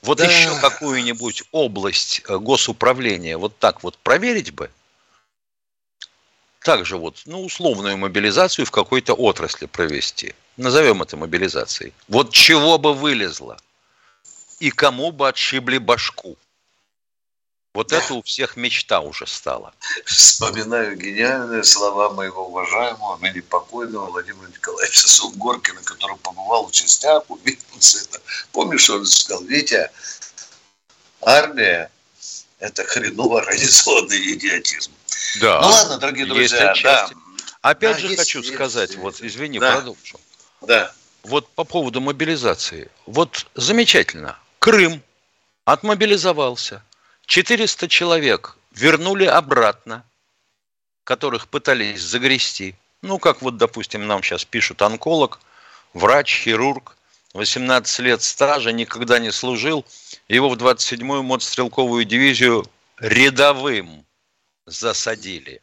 Вот 0.00 0.16
да. 0.16 0.24
еще 0.24 0.58
какую-нибудь 0.60 1.42
область 1.52 2.22
э, 2.26 2.38
госуправления 2.38 3.36
вот 3.36 3.58
так 3.58 3.82
вот 3.82 3.98
проверить 3.98 4.52
бы, 4.52 4.70
также 6.62 6.96
вот, 6.96 7.22
ну, 7.26 7.44
условную 7.44 7.96
мобилизацию 7.96 8.66
в 8.66 8.70
какой-то 8.70 9.14
отрасли 9.14 9.66
провести. 9.66 10.34
Назовем 10.56 11.02
это 11.02 11.16
мобилизацией. 11.16 11.92
Вот 12.08 12.32
чего 12.32 12.78
бы 12.78 12.94
вылезло? 12.94 13.58
И 14.60 14.70
кому 14.70 15.10
бы 15.12 15.28
отшибли 15.28 15.78
башку? 15.78 16.36
Вот 17.74 17.90
это 17.90 18.14
у 18.14 18.22
всех 18.22 18.56
мечта 18.56 19.00
уже 19.00 19.26
стала. 19.26 19.72
Вспоминаю 20.04 20.94
гениальные 20.96 21.64
слова 21.64 22.10
моего 22.10 22.46
уважаемого, 22.48 23.16
ныне 23.16 23.40
покойного 23.40 24.10
Владимира 24.10 24.46
Николаевича 24.48 25.08
Сунгоркина, 25.08 25.82
который 25.82 26.16
побывал 26.18 26.68
в 26.68 26.72
частях, 26.72 27.24
увидел 27.28 27.64
это. 27.74 28.20
Помнишь, 28.52 28.90
он 28.90 29.06
сказал, 29.06 29.42
Витя, 29.44 29.90
армия– 31.22 31.90
это 32.62 32.84
хреново 32.84 33.40
организованный 33.40 34.32
идиотизм. 34.32 34.92
Да. 35.40 35.60
Ну 35.60 35.68
ладно, 35.68 35.98
дорогие 35.98 36.26
друзья, 36.26 36.74
да. 36.82 37.10
Опять 37.60 37.96
да, 37.96 38.00
же 38.00 38.06
есть, 38.08 38.18
хочу 38.18 38.38
есть, 38.40 38.54
сказать, 38.54 38.90
есть, 38.90 39.00
вот 39.00 39.20
извини, 39.20 39.58
да. 39.58 39.76
продолжу. 39.76 40.20
Да. 40.62 40.92
Вот 41.22 41.48
по 41.50 41.64
поводу 41.64 42.00
мобилизации. 42.00 42.90
Вот 43.06 43.46
замечательно. 43.54 44.36
Крым 44.58 45.02
отмобилизовался– 45.64 46.82
400 47.26 47.88
человек 47.88 48.56
вернули 48.72 49.24
обратно, 49.24 50.04
которых 51.04 51.48
пытались 51.48 52.02
загрести. 52.02 52.74
Ну, 53.00 53.18
как 53.18 53.42
вот, 53.42 53.56
допустим, 53.56 54.06
нам 54.06 54.22
сейчас 54.22 54.44
пишут 54.44 54.82
онколог, 54.82 55.40
врач, 55.94 56.42
хирург, 56.42 56.96
18 57.34 57.98
лет 58.00 58.22
стажа, 58.22 58.72
никогда 58.72 59.18
не 59.18 59.32
служил. 59.32 59.84
Его 60.28 60.48
в 60.48 60.54
27-ю 60.54 61.22
мотострелковую 61.22 62.04
дивизию 62.04 62.66
рядовым 62.98 64.04
засадили. 64.66 65.60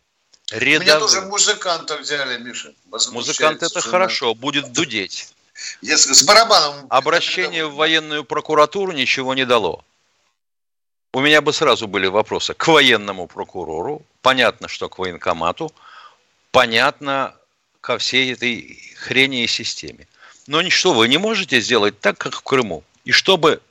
Рядовым. 0.51 0.81
Меня 0.81 0.99
тоже 0.99 1.21
музыканта 1.21 1.97
взяли, 1.97 2.41
Миша. 2.41 2.73
Музыкант 3.11 3.63
это 3.63 3.81
хорошо, 3.81 4.33
будет 4.33 4.71
дудеть. 4.71 5.33
Если 5.81 6.13
с 6.13 6.23
барабаном. 6.23 6.87
Обращение 6.89 7.67
в 7.67 7.75
военную 7.75 8.23
прокуратуру 8.23 8.91
ничего 8.91 9.33
не 9.33 9.45
дало 9.45 9.83
у 11.13 11.21
меня 11.21 11.41
бы 11.41 11.53
сразу 11.53 11.87
были 11.87 12.07
вопросы 12.07 12.53
к 12.53 12.67
военному 12.67 13.27
прокурору, 13.27 14.05
понятно, 14.21 14.67
что 14.67 14.89
к 14.89 14.99
военкомату, 14.99 15.73
понятно 16.51 17.35
ко 17.81 17.97
всей 17.97 18.33
этой 18.33 18.93
хрени 18.97 19.43
и 19.43 19.47
системе. 19.47 20.07
Но 20.49 20.63
ничто 20.63 20.93
вы 20.93 21.07
не 21.07 21.19
можете 21.19 21.61
сделать 21.61 21.99
так, 21.99 22.17
как 22.17 22.33
в 22.33 22.41
Крыму. 22.41 22.83
И 23.05 23.11
чтобы 23.11 23.61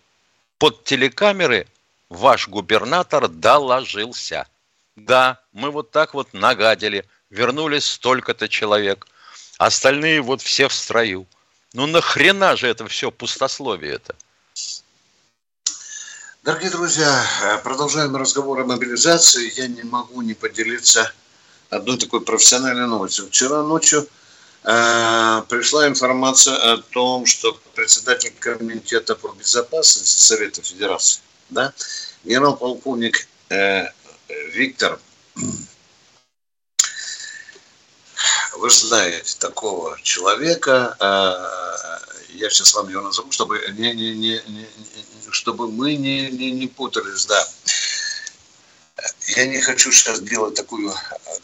под 0.59 0.85
телекамеры 0.85 1.67
ваш 2.09 2.47
губернатор 2.47 3.27
доложился. 3.27 4.47
Да, 4.95 5.41
мы 5.53 5.73
вот 5.73 5.91
так 5.91 6.15
вот 6.15 6.33
нагадили, 6.33 7.05
вернулись 7.31 7.85
столько-то 7.85 8.49
человек, 8.49 9.09
остальные 9.59 10.23
вот 10.23 10.41
все 10.41 10.69
в 10.69 10.73
строю. 10.73 11.27
Ну 11.73 11.87
нахрена 11.87 12.55
же 12.55 12.69
это 12.69 12.87
все 12.87 13.11
пустословие 13.11 13.95
это? 13.95 14.15
Дорогие 16.45 16.71
друзья, 16.71 17.27
э, 17.43 17.59
продолжаем 17.59 18.15
разговор 18.15 18.61
о 18.61 18.65
мобилизации. 18.65 19.53
Я 19.57 19.67
не 19.67 19.83
могу 19.83 20.23
не 20.23 20.35
поделиться 20.35 21.13
одной 21.71 21.99
такой 21.99 22.21
профессиональной 22.21 22.87
новостью. 22.87 23.27
Вчера 23.27 23.65
ночью 23.65 24.09
пришла 24.63 25.87
информация 25.87 26.57
о 26.57 26.79
том, 26.79 27.27
что 27.27 27.59
председатель 27.75 28.33
комитета 28.39 29.15
по 29.15 29.29
безопасности 29.29 30.21
Совета 30.21 30.63
Федерации, 30.63 31.21
да, 31.51 31.73
генерал-полковник 32.25 33.29
э, 33.51 33.87
Виктор, 34.53 34.99
вы 38.57 38.71
знаете 38.71 39.37
такого 39.39 39.99
человека, 40.03 40.97
э, 40.99 42.35
я 42.35 42.51
сейчас 42.51 42.75
вам 42.75 42.89
его 42.89 43.03
назову, 43.03 43.31
чтобы 43.33 43.61
не, 43.77 43.95
не, 43.95 44.15
не, 44.15 44.43
не, 44.47 44.67
чтобы 45.31 45.71
мы 45.71 45.95
не, 45.95 46.31
не, 46.31 46.51
не 46.51 46.67
путались, 46.67 47.27
да. 47.27 47.49
Я 49.37 49.47
не 49.47 49.61
хочу 49.61 49.93
сейчас 49.93 50.21
делать 50.21 50.55
такую, 50.55 50.93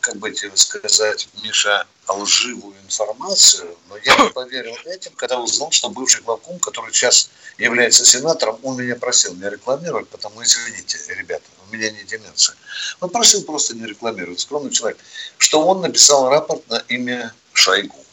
как 0.00 0.16
бы 0.16 0.30
тебе 0.30 0.56
сказать, 0.56 1.28
Миша, 1.42 1.86
лживую 2.08 2.74
информацию, 2.84 3.76
но 3.88 3.96
я 3.98 4.16
не 4.16 4.30
поверил 4.30 4.74
этим, 4.86 5.12
когда 5.16 5.38
узнал, 5.38 5.70
что 5.70 5.90
бывший 5.90 6.22
главком, 6.22 6.58
который 6.58 6.92
сейчас 6.92 7.30
является 7.58 8.04
сенатором, 8.04 8.58
он 8.62 8.78
меня 8.78 8.96
просил 8.96 9.34
не 9.34 9.48
рекламировать, 9.48 10.08
потому, 10.08 10.42
извините, 10.42 10.98
ребята, 11.08 11.44
у 11.68 11.74
меня 11.74 11.90
не 11.90 12.02
деменция. 12.04 12.56
Он 13.00 13.10
просил 13.10 13.44
просто 13.44 13.76
не 13.76 13.86
рекламировать, 13.86 14.40
скромный 14.40 14.70
человек, 14.70 14.98
что 15.38 15.64
он 15.64 15.82
написал 15.82 16.28
рапорт 16.30 16.66
на 16.68 16.78
имя 16.88 17.34
Шойгу. 17.52 18.04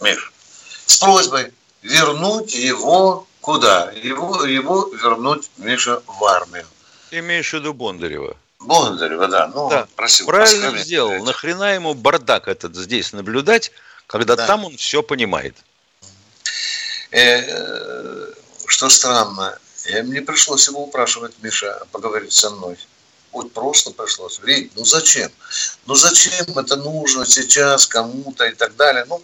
Миш, 0.00 0.32
с 0.86 0.98
просьбой 0.98 1.52
вернуть 1.82 2.54
его 2.54 3.26
Куда? 3.44 3.92
Его, 3.92 4.42
его 4.46 4.88
вернуть, 4.94 5.50
Миша, 5.58 6.02
в 6.06 6.24
армию. 6.24 6.64
Имеешь 7.10 7.50
в 7.50 7.52
виду 7.52 7.74
Бондарева? 7.74 8.38
Бондарева, 8.64 9.28
да. 9.28 9.48
Ну, 9.48 9.68
да. 9.68 9.86
просил. 9.96 10.26
Правильно 10.26 10.78
сделал. 10.78 11.12
Эти. 11.12 11.22
Нахрена 11.24 11.74
ему 11.74 11.94
бардак 11.94 12.48
этот 12.48 12.74
здесь 12.76 13.12
наблюдать, 13.12 13.72
когда 14.06 14.36
да. 14.36 14.46
там 14.46 14.64
он 14.64 14.76
все 14.76 15.02
понимает? 15.02 15.54
Э, 17.10 17.40
э, 17.46 18.32
что 18.66 18.88
странно, 18.88 19.58
я, 19.86 20.02
мне 20.02 20.22
пришлось 20.22 20.66
его 20.66 20.84
упрашивать, 20.84 21.34
Миша, 21.42 21.86
поговорить 21.92 22.32
со 22.32 22.50
мной. 22.50 22.76
Вот 23.32 23.52
просто 23.52 23.90
пришлось. 23.90 24.40
Ведь, 24.42 24.74
ну 24.76 24.84
зачем? 24.84 25.30
Ну 25.86 25.94
зачем 25.94 26.58
это 26.58 26.76
нужно 26.76 27.26
сейчас 27.26 27.86
кому-то 27.86 28.46
и 28.46 28.54
так 28.54 28.76
далее? 28.76 29.04
Ну, 29.08 29.22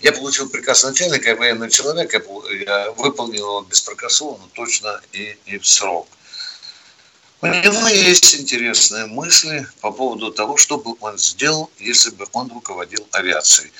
я 0.00 0.12
получил 0.12 0.48
приказ 0.50 0.84
начальника, 0.84 1.30
я 1.30 1.36
военный 1.36 1.70
человек, 1.70 2.12
я, 2.12 2.20
я 2.52 2.90
выполнил 2.92 3.34
его 3.34 3.62
беспрекословно, 3.62 4.46
точно 4.52 5.00
и, 5.12 5.38
и 5.46 5.58
в 5.58 5.66
срок. 5.66 6.06
У 7.44 7.46
него 7.46 7.88
есть 7.88 8.34
интересные 8.34 9.06
мысли 9.06 9.66
по 9.80 9.90
поводу 9.90 10.32
того, 10.32 10.56
что 10.56 10.78
бы 10.78 10.94
он 11.00 11.18
сделал, 11.18 11.70
если 11.78 12.10
бы 12.10 12.26
он 12.32 12.50
руководил 12.50 13.06
авиацией. 13.12 13.70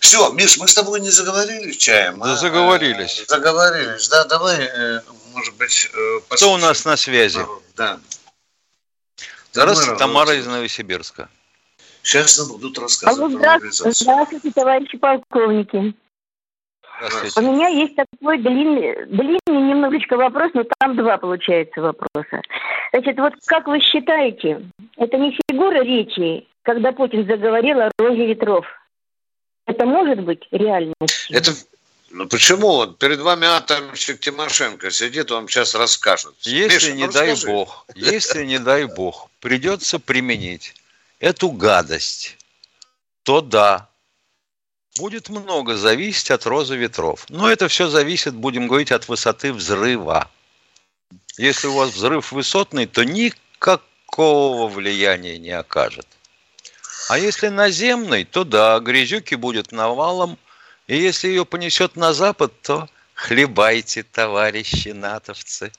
Все, 0.00 0.30
Миш, 0.32 0.58
мы 0.58 0.66
с 0.66 0.74
тобой 0.74 1.00
не 1.00 1.10
заговорились 1.10 1.76
чаем? 1.76 2.18
Да, 2.18 2.32
а? 2.32 2.36
заговорились. 2.36 3.24
Заговорились, 3.28 4.08
да, 4.08 4.24
давай, 4.24 4.58
э, 4.60 5.00
может 5.32 5.54
быть, 5.54 5.90
послушаем. 5.90 6.22
Кто 6.28 6.52
у 6.52 6.56
нас 6.58 6.84
на 6.84 6.96
связи? 6.96 7.40
Да. 7.76 8.00
Здравствуйте, 9.52 9.96
Тамара 9.98 10.34
из 10.34 10.46
Новосибирска. 10.46 11.28
Сейчас 12.02 12.38
нам 12.38 12.48
будут 12.48 12.78
рассказывать 12.78 13.32
Алло, 13.32 13.38
здравствуйте, 13.38 14.04
здравствуйте, 14.04 14.50
товарищи 14.52 14.98
полковники. 14.98 15.94
У 17.36 17.40
меня 17.40 17.68
есть 17.68 17.94
такой 17.96 18.38
длинный, 18.38 19.06
длинный 19.06 19.68
немножечко 19.68 20.16
вопрос, 20.16 20.52
но 20.54 20.64
там 20.78 20.96
два 20.96 21.18
получается 21.18 21.80
вопроса. 21.80 22.42
Значит, 22.92 23.18
вот 23.18 23.34
как 23.46 23.66
вы 23.66 23.80
считаете, 23.80 24.62
это 24.96 25.16
не 25.18 25.36
фигура 25.48 25.82
речи, 25.82 26.46
когда 26.62 26.92
Путин 26.92 27.26
заговорил 27.26 27.80
о 27.80 27.90
розе 27.98 28.26
ветров? 28.26 28.66
Это 29.66 29.84
может 29.84 30.22
быть 30.22 30.46
реальностью? 30.50 31.36
Это 31.36 31.52
ну 32.10 32.26
почему? 32.26 32.68
Вот 32.68 32.98
перед 32.98 33.18
вами 33.18 33.46
атомщик 33.46 34.20
Тимошенко 34.20 34.90
сидит, 34.90 35.32
он 35.32 35.48
сейчас 35.48 35.74
расскажет. 35.74 36.34
Если 36.42 36.92
Миша, 36.92 36.92
не 36.92 37.06
ну, 37.06 37.12
дай 37.12 37.30
расскажи. 37.32 37.52
бог, 37.52 37.86
если 37.94 38.44
не 38.44 38.58
дай 38.58 38.84
бог, 38.84 39.28
придется 39.40 39.98
применить 39.98 40.74
эту 41.18 41.50
гадость, 41.50 42.38
то 43.24 43.40
да, 43.40 43.88
будет 44.98 45.28
много 45.28 45.76
зависеть 45.76 46.30
от 46.30 46.46
розы 46.46 46.76
ветров. 46.76 47.26
Но 47.28 47.50
это 47.50 47.68
все 47.68 47.88
зависит, 47.88 48.34
будем 48.34 48.68
говорить, 48.68 48.92
от 48.92 49.08
высоты 49.08 49.52
взрыва. 49.52 50.30
Если 51.38 51.66
у 51.66 51.74
вас 51.74 51.90
взрыв 51.90 52.32
высотный, 52.32 52.86
то 52.86 53.04
никакого 53.04 54.68
влияния 54.68 55.38
не 55.38 55.50
окажет. 55.50 56.06
А 57.08 57.18
если 57.18 57.48
наземный, 57.48 58.24
то 58.24 58.44
да, 58.44 58.78
грязюки 58.80 59.34
будет 59.34 59.70
навалом, 59.70 60.38
и 60.86 60.96
если 60.96 61.28
ее 61.28 61.44
понесет 61.44 61.96
на 61.96 62.12
запад, 62.12 62.52
то 62.62 62.88
хлебайте, 63.14 64.02
товарищи 64.02 64.88
натовцы. 64.88 65.72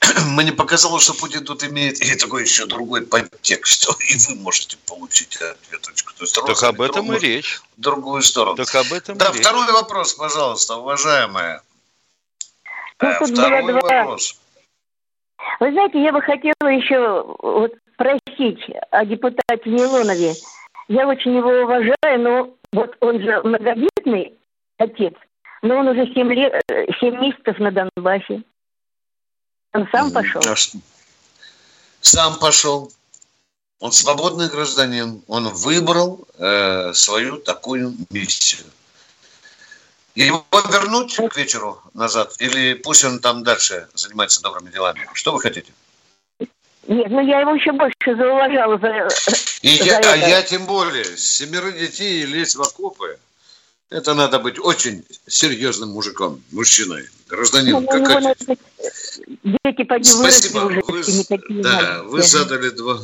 Мне 0.26 0.52
показалось, 0.52 1.04
что 1.04 1.14
Путин 1.14 1.44
тут 1.44 1.64
имеет 1.64 2.00
и 2.00 2.14
такой 2.16 2.42
еще 2.42 2.66
другой 2.66 3.02
подтекст, 3.02 3.88
и 4.08 4.16
вы 4.28 4.40
можете 4.40 4.76
получить 4.86 5.36
ответочку. 5.36 6.12
То 6.14 6.24
есть 6.24 6.34
так 6.34 6.62
об 6.62 6.80
этом 6.80 7.06
другую, 7.06 7.18
и 7.18 7.20
речь. 7.20 7.60
В 7.76 7.80
другую 7.80 8.22
сторону. 8.22 8.56
Так 8.56 8.74
об 8.74 8.92
этом 8.92 9.18
Да, 9.18 9.32
второй 9.32 9.66
речь. 9.66 9.74
вопрос, 9.74 10.14
пожалуйста, 10.14 10.76
уважаемая. 10.76 11.62
Ну, 13.00 13.08
э, 13.08 13.26
второй 13.26 13.62
два... 13.62 13.80
вопрос. 13.80 14.38
Вы 15.60 15.72
знаете, 15.72 16.02
я 16.02 16.12
бы 16.12 16.20
хотела 16.20 16.68
еще 16.68 17.36
вот 17.40 17.72
спросить 17.94 18.60
о 18.90 19.04
депутате 19.04 19.70
Милонове. 19.70 20.34
Я 20.88 21.06
очень 21.06 21.36
его 21.36 21.50
уважаю, 21.50 22.20
но 22.20 22.54
вот 22.72 22.96
он 23.00 23.20
же 23.20 23.40
многодетный 23.42 24.34
отец, 24.78 25.14
но 25.62 25.76
он 25.78 25.88
уже 25.88 26.06
7, 26.12 26.32
лет, 26.32 26.62
7 27.00 27.20
месяцев 27.20 27.58
на 27.58 27.70
Донбассе. 27.70 28.42
Он 29.78 29.88
сам 29.92 30.10
пошел. 30.10 30.42
Сам 32.00 32.38
пошел. 32.38 32.92
Он 33.78 33.92
свободный 33.92 34.48
гражданин. 34.48 35.22
Он 35.28 35.48
выбрал 35.48 36.26
э, 36.36 36.92
свою 36.94 37.38
такую 37.38 37.94
миссию. 38.10 38.66
Его 40.16 40.44
вернуть 40.52 41.14
к 41.14 41.36
вечеру 41.36 41.80
назад? 41.94 42.34
Или 42.40 42.74
пусть 42.74 43.04
он 43.04 43.20
там 43.20 43.44
дальше 43.44 43.86
занимается 43.94 44.42
добрыми 44.42 44.70
делами? 44.70 45.08
Что 45.12 45.32
вы 45.32 45.40
хотите? 45.40 45.72
Нет, 46.88 47.10
ну 47.10 47.20
я 47.20 47.40
его 47.40 47.54
еще 47.54 47.70
больше 47.70 48.16
зауважала 48.16 48.78
за, 48.78 49.08
и 49.62 49.76
за 49.76 49.84
я, 49.84 49.98
это. 49.98 50.12
А 50.12 50.16
я 50.16 50.42
тем 50.42 50.66
более, 50.66 51.16
семеро 51.16 51.70
детей 51.70 52.24
лезть 52.24 52.56
в 52.56 52.62
окопы, 52.62 53.18
это 53.90 54.14
надо 54.14 54.38
быть 54.38 54.58
очень 54.58 55.04
серьезным 55.26 55.90
мужиком, 55.90 56.42
мужчиной, 56.50 57.08
гражданином. 57.28 57.84
Ну, 57.84 58.04
как. 58.04 58.36
Дети 59.44 60.02
Спасибо. 60.02 60.58
Уже, 60.58 60.82
вы, 60.82 61.62
да, 61.62 62.02
вы 62.02 62.22
задали 62.22 62.70
два... 62.70 63.00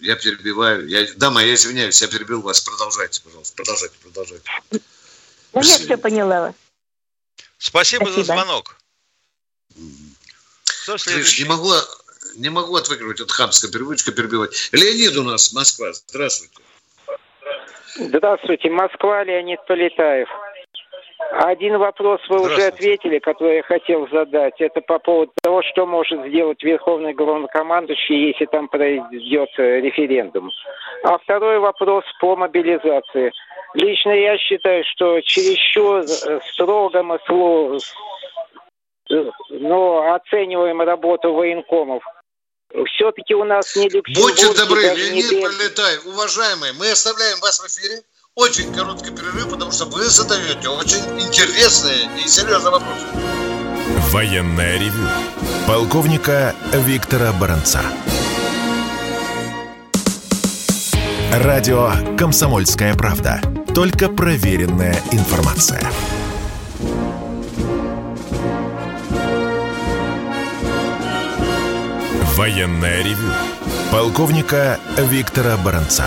Я 0.00 0.14
перебиваю. 0.16 0.86
Я, 0.86 1.06
дама, 1.16 1.42
я 1.42 1.54
извиняюсь, 1.54 2.00
я 2.00 2.08
перебил 2.08 2.40
вас. 2.42 2.60
Продолжайте, 2.60 3.20
пожалуйста. 3.22 3.56
Продолжайте, 3.56 3.94
продолжайте. 4.02 4.44
Ну, 4.70 4.80
я 5.62 5.78
все 5.78 5.96
поняла. 5.96 6.54
Спасибо, 7.56 8.04
Спасибо. 8.04 8.24
за 8.24 8.32
звонок. 8.32 8.76
Кто 10.82 10.98
следующий? 10.98 11.42
не 11.42 11.48
могу 11.48 11.72
не 12.36 12.50
могу 12.50 12.76
отвыкнуть 12.76 13.20
от 13.20 13.30
хамской 13.30 13.70
привычки 13.70 14.10
перебивать. 14.10 14.68
Леонид 14.72 15.16
у 15.16 15.24
нас, 15.24 15.52
Москва. 15.52 15.92
Здравствуйте. 15.92 16.54
Здравствуйте. 17.98 18.70
Москва, 18.70 19.24
Леонид 19.24 19.58
Полетаев. 19.66 20.28
Один 21.32 21.78
вопрос 21.78 22.20
вы 22.28 22.40
уже 22.42 22.68
ответили, 22.68 23.18
который 23.18 23.56
я 23.56 23.62
хотел 23.64 24.08
задать. 24.08 24.54
Это 24.60 24.80
по 24.80 25.00
поводу 25.00 25.32
того, 25.42 25.62
что 25.62 25.84
может 25.84 26.24
сделать 26.26 26.62
Верховный 26.62 27.12
главнокомандующий, 27.12 28.28
если 28.28 28.46
там 28.46 28.68
пройдет 28.68 29.48
э, 29.58 29.80
референдум. 29.80 30.52
А 31.02 31.18
второй 31.18 31.58
вопрос 31.58 32.04
по 32.20 32.36
мобилизации. 32.36 33.32
Лично 33.74 34.10
я 34.10 34.38
считаю, 34.38 34.84
что 34.84 35.20
чересчур 35.22 36.02
э, 36.02 36.40
строго 36.52 37.02
мы 37.02 37.18
э, 39.10 39.30
но 39.50 40.14
оцениваем 40.14 40.80
работу 40.82 41.32
военкомов 41.32 42.04
все-таки 42.72 43.34
у 43.34 43.44
нас 43.44 43.74
не 43.76 43.88
Люксембург. 43.88 44.36
Будьте 44.36 44.52
добры, 44.54 44.82
Леонид 44.82 45.30
не... 45.30 45.40
Пролетаев, 45.40 46.06
уважаемые, 46.06 46.72
мы 46.74 46.90
оставляем 46.90 47.38
вас 47.40 47.60
в 47.60 47.66
эфире. 47.66 48.02
Очень 48.34 48.72
короткий 48.72 49.10
перерыв, 49.10 49.50
потому 49.50 49.72
что 49.72 49.86
вы 49.86 50.04
задаете 50.04 50.68
очень 50.68 51.02
интересные 51.20 52.08
и 52.24 52.28
серьезные 52.28 52.70
вопросы. 52.70 53.04
Военная 54.10 54.78
ревю. 54.78 55.08
Полковника 55.66 56.54
Виктора 56.72 57.32
Баранца. 57.32 57.82
Радио 61.32 61.90
«Комсомольская 62.16 62.94
правда». 62.94 63.40
Только 63.74 64.08
проверенная 64.08 65.02
информация. 65.12 65.82
Военное 72.38 73.02
ревю 73.02 73.32
полковника 73.90 74.78
Виктора 74.96 75.56
Баранца. 75.56 76.04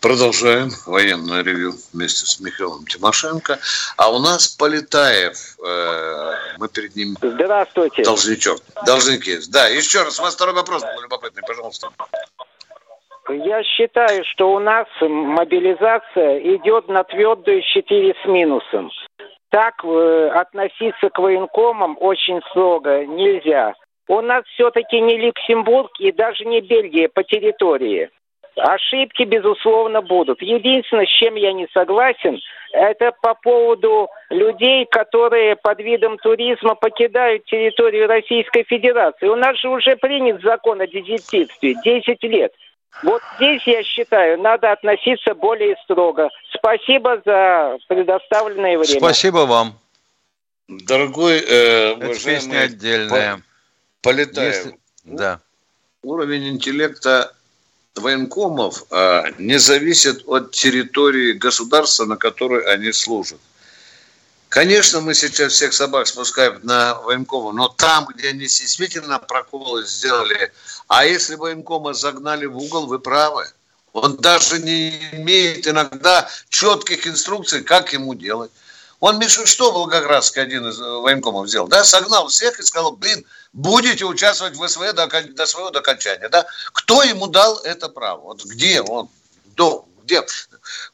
Продолжаем 0.00 0.68
военное 0.86 1.42
ревю 1.42 1.72
вместе 1.92 2.26
с 2.26 2.38
Михаилом 2.38 2.86
Тимошенко. 2.86 3.58
А 3.96 4.08
у 4.12 4.20
нас 4.20 4.46
Полетаев. 4.46 5.36
Э, 5.66 6.32
мы 6.58 6.68
перед 6.68 6.94
ним... 6.94 7.16
Здравствуйте. 7.20 8.04
Должничок. 8.04 8.60
Должники. 8.86 9.36
Да, 9.50 9.66
еще 9.66 10.04
раз. 10.04 10.20
У 10.20 10.22
вас 10.22 10.36
второй 10.36 10.54
вопрос 10.54 10.82
был 10.82 11.02
любопытный, 11.02 11.42
пожалуйста. 11.44 11.88
Я 13.30 13.64
считаю, 13.64 14.24
что 14.26 14.52
у 14.52 14.60
нас 14.60 14.86
мобилизация 15.00 16.38
идет 16.54 16.86
на 16.86 17.02
твердую 17.02 17.62
4 17.62 18.14
с 18.22 18.28
минусом 18.28 18.92
так 19.50 19.84
э, 19.84 20.28
относиться 20.28 21.10
к 21.10 21.18
военкомам 21.18 21.96
очень 22.00 22.40
строго 22.50 23.04
нельзя. 23.04 23.74
У 24.08 24.20
нас 24.20 24.44
все-таки 24.54 25.00
не 25.00 25.18
Люксембург 25.18 25.92
и 26.00 26.10
даже 26.10 26.44
не 26.44 26.60
Бельгия 26.60 27.08
по 27.08 27.22
территории. 27.22 28.10
Ошибки, 28.56 29.22
безусловно, 29.22 30.02
будут. 30.02 30.42
Единственное, 30.42 31.06
с 31.06 31.18
чем 31.20 31.36
я 31.36 31.52
не 31.52 31.68
согласен, 31.72 32.38
это 32.72 33.12
по 33.22 33.34
поводу 33.34 34.08
людей, 34.28 34.86
которые 34.86 35.56
под 35.56 35.80
видом 35.80 36.18
туризма 36.18 36.74
покидают 36.74 37.44
территорию 37.44 38.08
Российской 38.08 38.64
Федерации. 38.64 39.28
У 39.28 39.36
нас 39.36 39.56
же 39.58 39.68
уже 39.68 39.96
принят 39.96 40.42
закон 40.42 40.80
о 40.80 40.86
дезертирстве 40.86 41.74
10 41.84 42.22
лет. 42.24 42.52
Вот 43.02 43.22
здесь, 43.36 43.62
я 43.66 43.82
считаю, 43.82 44.40
надо 44.40 44.72
относиться 44.72 45.34
более 45.34 45.76
строго. 45.84 46.28
Спасибо 46.52 47.22
за 47.24 47.78
предоставленное 47.88 48.78
время. 48.78 48.98
Спасибо 48.98 49.46
вам. 49.46 49.78
Дорогой, 50.68 51.38
э, 51.38 51.94
Это 51.94 52.24
песня 52.24 52.60
отдельная. 52.60 53.42
Полетаев. 54.02 54.54
Если... 54.54 54.78
Да. 55.04 55.40
Уровень 56.02 56.48
интеллекта 56.48 57.34
военкомов 57.96 58.84
э, 58.90 59.22
не 59.38 59.58
зависит 59.58 60.22
от 60.26 60.52
территории 60.52 61.32
государства, 61.32 62.04
на 62.04 62.16
которой 62.16 62.62
они 62.72 62.92
служат. 62.92 63.40
Конечно, 64.50 65.00
мы 65.00 65.14
сейчас 65.14 65.52
всех 65.52 65.72
собак 65.72 66.08
спускаем 66.08 66.58
на 66.64 66.96
военкомов, 67.02 67.54
но 67.54 67.68
там, 67.68 68.06
где 68.06 68.30
они 68.30 68.40
действительно 68.40 69.20
проколы 69.20 69.86
сделали, 69.86 70.52
а 70.88 71.06
если 71.06 71.36
военкома 71.36 71.94
загнали 71.94 72.46
в 72.46 72.58
угол, 72.58 72.86
вы 72.88 72.98
правы. 72.98 73.46
Он 73.92 74.16
даже 74.16 74.58
не 74.58 74.90
имеет 75.12 75.68
иногда 75.68 76.28
четких 76.48 77.06
инструкций, 77.06 77.62
как 77.62 77.92
ему 77.92 78.14
делать. 78.14 78.50
Он, 78.98 79.20
Миша, 79.20 79.46
что 79.46 79.70
Волгоградский 79.70 80.42
один 80.42 80.66
из 80.66 80.80
военкомов 80.80 81.48
сделал? 81.48 81.68
Да, 81.68 81.84
согнал 81.84 82.26
всех 82.26 82.58
и 82.58 82.64
сказал, 82.64 82.96
блин, 82.96 83.24
будете 83.52 84.04
участвовать 84.04 84.56
в 84.56 84.68
СВ 84.68 84.92
до, 84.94 85.06
до 85.06 85.46
своего 85.46 85.68
окончания. 85.68 86.28
Да? 86.28 86.44
Кто 86.72 87.04
ему 87.04 87.28
дал 87.28 87.58
это 87.58 87.88
право? 87.88 88.20
Вот 88.20 88.44
где 88.44 88.82
он? 88.82 89.08
До, 89.54 89.84
где? 90.10 90.26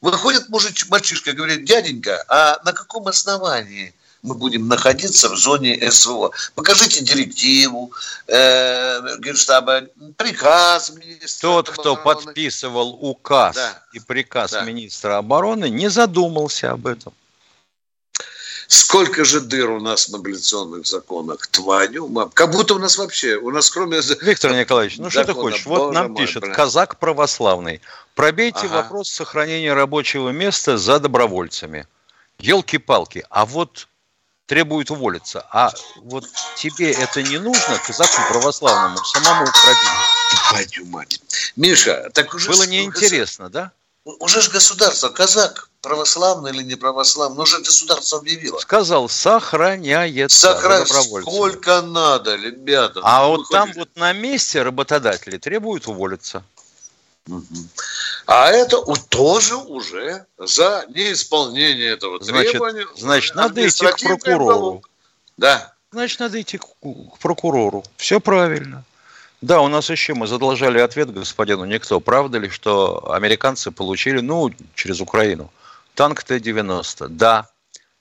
Выходит 0.00 0.48
мужич, 0.48 0.86
мальчишка, 0.88 1.32
говорит, 1.32 1.64
дяденька, 1.64 2.24
а 2.28 2.60
на 2.64 2.72
каком 2.72 3.08
основании 3.08 3.94
мы 4.22 4.34
будем 4.34 4.68
находиться 4.68 5.28
в 5.28 5.36
зоне 5.36 5.90
СВО? 5.90 6.32
Покажите 6.54 7.02
директиву 7.02 7.92
э, 8.26 9.18
Генштаба, 9.18 9.82
приказ 10.16 10.90
министра 10.90 11.48
Тот, 11.48 11.70
кто 11.70 11.92
обороны. 11.92 12.26
подписывал 12.26 12.98
указ 13.00 13.56
да. 13.56 13.82
и 13.92 14.00
приказ 14.00 14.52
да. 14.52 14.62
министра 14.62 15.18
обороны, 15.18 15.70
не 15.70 15.88
задумался 15.88 16.72
об 16.72 16.86
этом. 16.86 17.12
Сколько 18.68 19.24
же 19.24 19.40
дыр 19.40 19.70
у 19.70 19.80
нас 19.80 20.08
в 20.08 20.12
мобилизационных 20.12 20.86
законах? 20.86 21.46
Твою 21.46 22.08
мам. 22.08 22.30
Как 22.30 22.50
будто 22.50 22.74
у 22.74 22.78
нас 22.78 22.98
вообще, 22.98 23.36
у 23.36 23.50
нас 23.50 23.70
кроме... 23.70 24.00
Виктор 24.20 24.52
Николаевич, 24.52 24.98
ну 24.98 25.10
что 25.10 25.24
ты 25.24 25.34
хочешь? 25.34 25.66
Вот 25.66 25.92
нам 25.92 26.12
мой, 26.12 26.22
пишет, 26.22 26.42
блин. 26.42 26.54
казак 26.54 26.98
православный. 26.98 27.80
Пробейте 28.14 28.66
ага. 28.66 28.82
вопрос 28.82 29.08
сохранения 29.08 29.72
рабочего 29.72 30.30
места 30.30 30.78
за 30.78 30.98
добровольцами. 30.98 31.86
Елки-палки. 32.38 33.24
А 33.30 33.46
вот 33.46 33.88
требует 34.46 34.90
уволиться. 34.90 35.46
А 35.50 35.72
вот 35.96 36.24
тебе 36.56 36.92
это 36.92 37.22
не 37.22 37.38
нужно, 37.38 37.78
казаку 37.86 38.22
православному, 38.30 38.98
самому 38.98 39.46
пробить? 39.46 40.70
Твою 40.74 40.90
мать. 40.90 41.20
Миша, 41.56 42.10
так 42.14 42.34
уже... 42.34 42.50
Было 42.50 42.64
неинтересно, 42.64 43.48
да? 43.50 43.72
Уже 44.06 44.40
же 44.40 44.50
государство, 44.52 45.08
казак, 45.08 45.68
православный 45.82 46.52
или 46.52 46.62
не 46.62 46.76
православный, 46.76 47.42
уже 47.42 47.58
государство 47.58 48.20
объявило. 48.20 48.56
Сказал, 48.60 49.08
сохраняется 49.08 50.52
Сохран... 50.52 50.86
Сколько 50.86 51.82
надо, 51.82 52.36
ребята. 52.36 53.00
А 53.02 53.26
вот 53.26 53.48
там 53.50 53.72
вот 53.74 53.88
на 53.96 54.12
месте 54.12 54.62
работодатели 54.62 55.38
требуют 55.38 55.88
уволиться. 55.88 56.44
А 58.26 58.50
это 58.50 58.80
тоже 59.08 59.56
уже 59.56 60.24
за 60.38 60.86
неисполнение 60.88 61.90
этого 61.90 62.22
значит, 62.22 62.52
требования. 62.52 62.86
Значит, 62.96 63.34
надо 63.34 63.66
идти 63.66 63.86
к 63.86 63.98
прокурору. 63.98 64.82
Да. 65.36 65.74
Значит, 65.90 66.20
надо 66.20 66.40
идти 66.40 66.58
к 66.58 66.64
прокурору. 67.18 67.82
Все 67.96 68.20
правильно. 68.20 68.84
Да, 69.42 69.60
у 69.60 69.68
нас 69.68 69.90
еще 69.90 70.14
мы 70.14 70.26
задолжали 70.26 70.78
ответ 70.78 71.12
господину 71.12 71.66
Никто. 71.66 72.00
Правда 72.00 72.38
ли, 72.38 72.48
что 72.48 73.12
американцы 73.12 73.70
получили, 73.70 74.20
ну, 74.20 74.50
через 74.74 75.00
Украину, 75.00 75.52
танк 75.94 76.24
Т-90? 76.24 77.08
Да, 77.08 77.46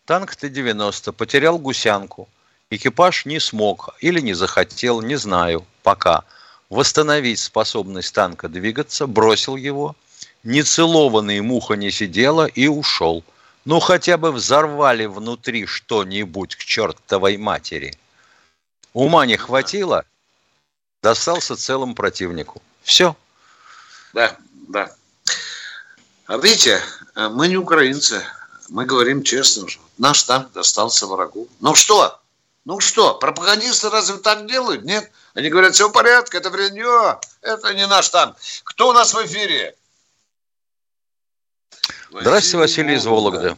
танк 0.05 0.35
Т-90 0.35 1.11
потерял 1.11 1.57
гусянку. 1.59 2.29
Экипаж 2.69 3.25
не 3.25 3.39
смог 3.39 3.95
или 3.99 4.21
не 4.21 4.33
захотел, 4.33 5.01
не 5.01 5.17
знаю, 5.17 5.65
пока. 5.83 6.23
Восстановить 6.69 7.39
способность 7.39 8.15
танка 8.15 8.47
двигаться, 8.47 9.05
бросил 9.05 9.57
его. 9.57 9.95
Нецелованный 10.43 11.41
муха 11.41 11.73
не 11.75 11.91
сидела 11.91 12.45
и 12.45 12.67
ушел. 12.67 13.23
Ну, 13.65 13.81
хотя 13.81 14.17
бы 14.17 14.31
взорвали 14.31 15.05
внутри 15.05 15.65
что-нибудь 15.65 16.55
к 16.55 16.59
чертовой 16.59 17.35
матери. 17.37 17.93
Ума 18.93 19.25
не 19.25 19.35
хватило– 19.35 20.05
достался 21.05 21.55
целому 21.55 21.93
противнику. 21.93 22.63
Все. 22.81 23.15
Да, 24.13 24.35
да. 24.69 24.91
А 26.25 26.37
видите, 26.37 26.81
мы 27.15 27.47
не 27.47 27.57
украинцы. 27.57 28.23
Мы 28.69 28.85
говорим 28.85 29.21
честно 29.21 29.65
уже. 29.65 29.77
Наш 29.99 30.23
танк 30.23 30.51
достался 30.53 31.05
врагу. 31.05 31.47
Ну 31.59 31.75
что? 31.75 32.19
Ну 32.65 32.79
что, 32.79 33.13
пропагандисты 33.13 33.91
разве 33.91 34.17
так 34.17 34.47
делают? 34.47 34.83
Нет? 34.83 35.11
Они 35.35 35.49
говорят, 35.49 35.75
все 35.75 35.89
в 35.89 35.91
порядке, 35.91 36.39
это 36.39 36.49
вранье, 36.49 37.19
это 37.41 37.75
не 37.75 37.85
наш 37.85 38.09
танк. 38.09 38.37
Кто 38.63 38.89
у 38.89 38.93
нас 38.93 39.13
в 39.13 39.23
эфире? 39.27 39.75
Здравствуйте, 42.09 42.57
Василий 42.57 42.95
из 42.95 43.05
Вологды. 43.05 43.55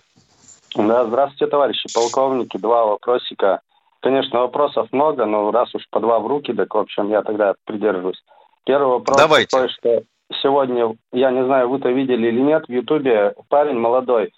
Да, 0.76 1.06
здравствуйте, 1.06 1.48
товарищи 1.48 1.88
полковники. 1.94 2.58
Два 2.58 2.86
вопросика. 2.88 3.62
Конечно, 4.02 4.42
вопросов 4.42 4.88
много, 4.92 5.26
но 5.26 5.52
раз 5.52 5.74
уж 5.74 5.84
по 5.90 6.00
два 6.00 6.20
в 6.20 6.28
руки, 6.28 6.54
так, 6.54 6.74
в 6.74 6.78
общем, 6.78 7.10
я 7.10 7.22
тогда 7.24 7.56
придерживаюсь. 7.66 8.22
Первый 8.66 8.90
вопрос 8.90 9.18
Давайте. 9.18 9.48
такой, 9.48 9.70
что 9.70 10.04
сегодня, 10.42 10.96
я 11.12 11.32
не 11.32 11.44
знаю, 11.46 11.70
вы-то 11.70 11.90
видели 11.90 12.28
или 12.28 12.42
нет, 12.42 12.66
в 12.68 12.72
Ютубе 12.72 13.34
парень 13.50 13.78
молодой 13.78 14.32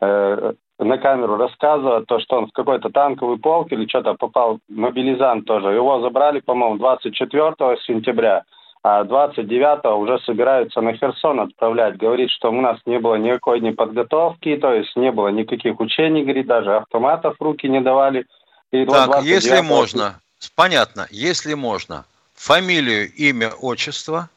э, 0.00 0.52
на 0.78 0.98
камеру 0.98 1.36
рассказывает 1.36 2.06
то, 2.06 2.18
что 2.18 2.38
он 2.38 2.46
в 2.48 2.52
какой-то 2.52 2.90
танковый 2.90 3.38
полк 3.38 3.70
или 3.72 3.86
что-то 3.86 4.14
попал, 4.14 4.58
мобилизант 4.68 5.46
тоже. 5.46 5.68
Его 5.68 6.00
забрали, 6.00 6.40
по-моему, 6.40 6.78
24 6.78 7.54
сентября, 7.86 8.42
а 8.82 9.04
29 9.04 9.84
уже 9.96 10.18
собираются 10.20 10.80
на 10.80 10.94
Херсон 10.94 11.40
отправлять. 11.40 11.96
Говорит, 11.96 12.30
что 12.30 12.50
у 12.50 12.60
нас 12.60 12.78
не 12.86 12.98
было 12.98 13.14
никакой 13.14 13.60
ни 13.60 13.70
подготовки, 13.70 14.56
то 14.56 14.72
есть 14.72 14.94
не 14.96 15.12
было 15.12 15.28
никаких 15.28 15.78
учений, 15.80 16.22
говорит, 16.22 16.46
даже 16.46 16.76
автоматов 16.76 17.36
руки 17.40 17.68
не 17.68 17.80
давали. 17.80 18.26
И 18.74 18.84
так, 18.86 19.22
если 19.22 19.60
можно, 19.60 20.20
понятно, 20.56 21.06
если 21.12 21.54
можно, 21.54 22.04
фамилию, 22.34 23.12
имя, 23.12 23.50
отчество, 23.50 24.28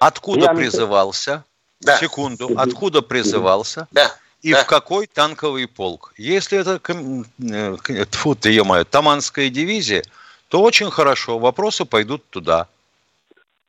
откуда 0.00 0.46
Я 0.46 0.54
призывался, 0.54 1.44
да. 1.80 1.98
секунду, 1.98 2.50
откуда 2.56 3.02
призывался, 3.02 3.86
да. 3.90 4.10
и 4.40 4.52
да. 4.52 4.64
в 4.64 4.66
какой 4.66 5.06
танковый 5.06 5.66
полк. 5.66 6.14
Если 6.16 6.58
это, 6.58 6.80
э, 6.88 8.06
тьфу 8.10 8.34
ты, 8.34 8.52
е 8.52 8.84
Таманская 8.84 9.50
дивизия, 9.50 10.02
то 10.48 10.62
очень 10.62 10.90
хорошо, 10.90 11.38
вопросы 11.38 11.84
пойдут 11.84 12.24
туда. 12.30 12.68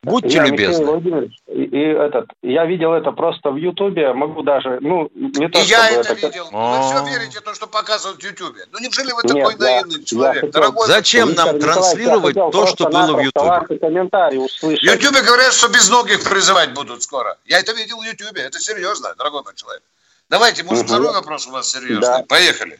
Будьте 0.02 0.38
я, 0.38 0.46
любезны. 0.46 0.86
Владимирович, 0.86 1.34
и, 1.48 1.64
и 1.64 1.82
этот, 1.82 2.30
я 2.42 2.66
видел 2.66 2.94
это 2.94 3.12
просто 3.12 3.52
в 3.52 3.58
Ютубе, 3.58 4.14
могу 4.14 4.44
даже, 4.44 4.78
ну, 4.80 5.12
не 5.14 5.50
то, 5.50 5.60
И 5.60 5.64
я 5.64 5.90
это, 5.90 6.14
это 6.14 6.28
видел. 6.28 6.46
Вы 6.52 6.82
все 6.84 7.06
верите 7.06 7.42
то, 7.42 7.54
что 7.54 7.68
показывают 7.68 8.22
в 8.22 8.24
Ютубе. 8.24 8.62
Ну, 8.72 8.80
неужели 8.80 9.12
вы 9.12 9.22
Нет, 9.24 9.46
такой 9.46 9.68
я, 9.68 9.82
наивный 9.82 10.04
человек? 10.06 10.44
Я 10.44 10.62
хотел, 10.62 10.86
Зачем 10.86 11.34
нам 11.34 11.52
Виктор 11.52 11.74
транслировать 11.74 12.34
то, 12.34 12.66
что 12.68 12.90
было 12.90 13.18
в 13.18 13.20
Ютубе? 13.20 13.60
В 13.68 14.84
Ютубе 14.84 15.22
говорят, 15.22 15.52
что 15.52 15.68
без 15.68 15.90
многих 15.90 16.24
призывать 16.24 16.74
будут 16.74 17.04
скоро. 17.04 17.38
Я 17.46 17.60
это 17.60 17.74
видел 17.74 18.00
в 18.00 18.04
Ютубе, 18.04 18.44
это 18.44 18.58
серьезно, 18.58 19.14
дорогой 19.18 19.44
мой 19.44 19.54
человек. 19.56 19.84
Давайте, 20.30 20.64
может, 20.64 20.86
угу. 20.86 20.94
второй 20.94 21.14
вопрос 21.14 21.46
у 21.48 21.52
вас 21.52 21.72
серьезный. 21.72 22.02
Да. 22.02 22.24
Поехали. 22.30 22.80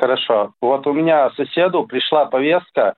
Хорошо. 0.00 0.52
Вот 0.60 0.86
у 0.86 0.92
меня 0.92 1.30
соседу 1.30 1.84
пришла 1.84 2.26
повестка 2.26 2.94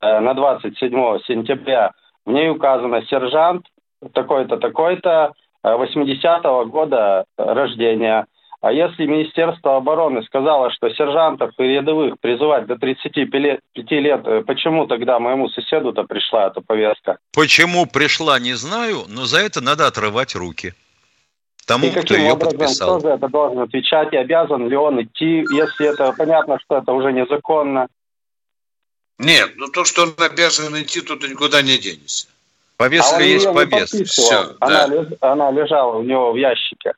э, 0.00 0.20
на 0.20 0.34
27 0.34 0.92
сентября 1.26 1.92
в 2.26 2.32
ней 2.32 2.50
указано 2.50 3.02
сержант 3.06 3.66
такой-то, 4.12 4.58
такой-то, 4.58 5.32
80-го 5.64 6.62
э, 6.62 6.66
года 6.66 7.24
рождения. 7.38 8.26
А 8.60 8.72
если 8.72 9.06
Министерство 9.06 9.76
обороны 9.76 10.22
сказало, 10.24 10.70
что 10.70 10.88
сержантов 10.90 11.52
и 11.58 11.62
рядовых 11.62 12.18
призывать 12.20 12.66
до 12.66 12.76
35 12.76 13.40
лет, 13.40 13.60
5 13.74 13.90
лет, 13.92 14.20
э, 14.26 14.42
почему 14.46 14.86
тогда 14.86 15.18
моему 15.18 15.48
соседу-то 15.48 16.04
пришла 16.04 16.48
эта 16.48 16.60
повестка? 16.60 17.18
Почему 17.34 17.86
пришла, 17.86 18.38
не 18.38 18.54
знаю, 18.54 19.04
но 19.08 19.24
за 19.24 19.40
это 19.40 19.62
надо 19.62 19.86
отрывать 19.86 20.34
руки. 20.34 20.74
Тому, 21.66 21.86
и 21.86 21.90
кто 21.90 22.14
ее 22.14 22.32
образом, 22.32 22.58
подписал. 22.58 22.98
Кто 22.98 23.08
за 23.08 23.14
это 23.14 23.28
должен 23.28 23.58
отвечать 23.60 24.12
и 24.12 24.16
обязан 24.16 24.68
ли 24.68 24.76
он 24.76 25.02
идти, 25.02 25.44
если 25.52 25.92
это 25.92 26.12
понятно, 26.16 26.58
что 26.64 26.78
это 26.78 26.92
уже 26.92 27.12
незаконно? 27.12 27.88
Нет, 29.18 29.52
ну 29.56 29.68
то, 29.68 29.84
что 29.84 30.02
он 30.02 30.14
обязан 30.18 30.80
идти, 30.80 31.00
тут 31.00 31.22
никуда 31.28 31.62
не 31.62 31.78
денешься. 31.78 32.28
Повестка 32.76 33.16
а 33.16 33.22
есть 33.22 33.46
повестка. 33.46 34.04
Все, 34.04 34.54
она, 34.60 34.86
да. 34.86 34.94
леж, 34.94 35.06
она 35.20 35.50
лежала 35.50 35.96
у 35.96 36.02
него 36.02 36.32
в 36.32 36.36
ящике. 36.36 36.92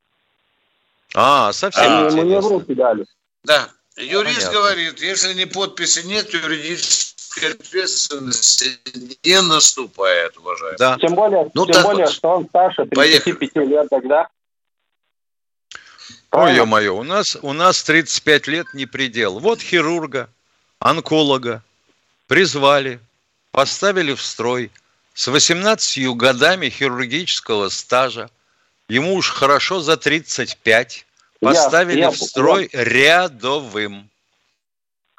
А, 1.14 1.52
совсем 1.52 1.84
а, 1.84 2.10
ему 2.10 2.22
не 2.24 2.40
в 2.40 2.46
руки 2.46 2.74
дали. 2.74 3.06
Да. 3.44 3.68
Юрист 3.96 4.46
Понятно. 4.46 4.58
говорит, 4.58 5.00
если 5.00 5.34
не 5.34 5.46
подписи 5.46 6.06
нет, 6.06 6.32
юридическая 6.32 7.52
ответственность 7.52 8.80
не 9.24 9.40
наступает, 9.40 10.36
уважаемый. 10.36 10.78
Да. 10.78 10.96
Тем 11.00 11.14
более, 11.14 11.50
ну, 11.54 11.66
тем 11.66 11.82
более 11.82 12.06
вот. 12.06 12.14
что 12.14 12.28
он 12.30 12.48
старше 12.48 12.86
35 12.86 12.94
Поехали. 12.96 13.66
лет 13.66 13.88
тогда. 13.88 14.28
Ой, 16.30 16.54
ё-моё, 16.54 16.96
у 16.96 17.04
нас, 17.04 17.38
у 17.40 17.52
нас 17.52 17.82
35 17.82 18.46
лет 18.48 18.66
не 18.74 18.86
предел. 18.86 19.38
Вот 19.38 19.60
хирурга, 19.60 20.28
онколога, 20.78 21.62
призвали, 22.28 23.00
поставили 23.50 24.12
в 24.12 24.20
строй 24.20 24.70
с 25.14 25.26
18 25.26 26.08
годами 26.14 26.68
хирургического 26.68 27.68
стажа. 27.70 28.28
Ему 28.88 29.14
уж 29.14 29.30
хорошо 29.30 29.80
за 29.80 29.96
35. 29.96 31.06
Поставили 31.40 31.98
я, 31.98 32.04
я, 32.04 32.10
в 32.10 32.16
строй 32.16 32.68
я... 32.72 32.84
рядовым. 32.84 34.08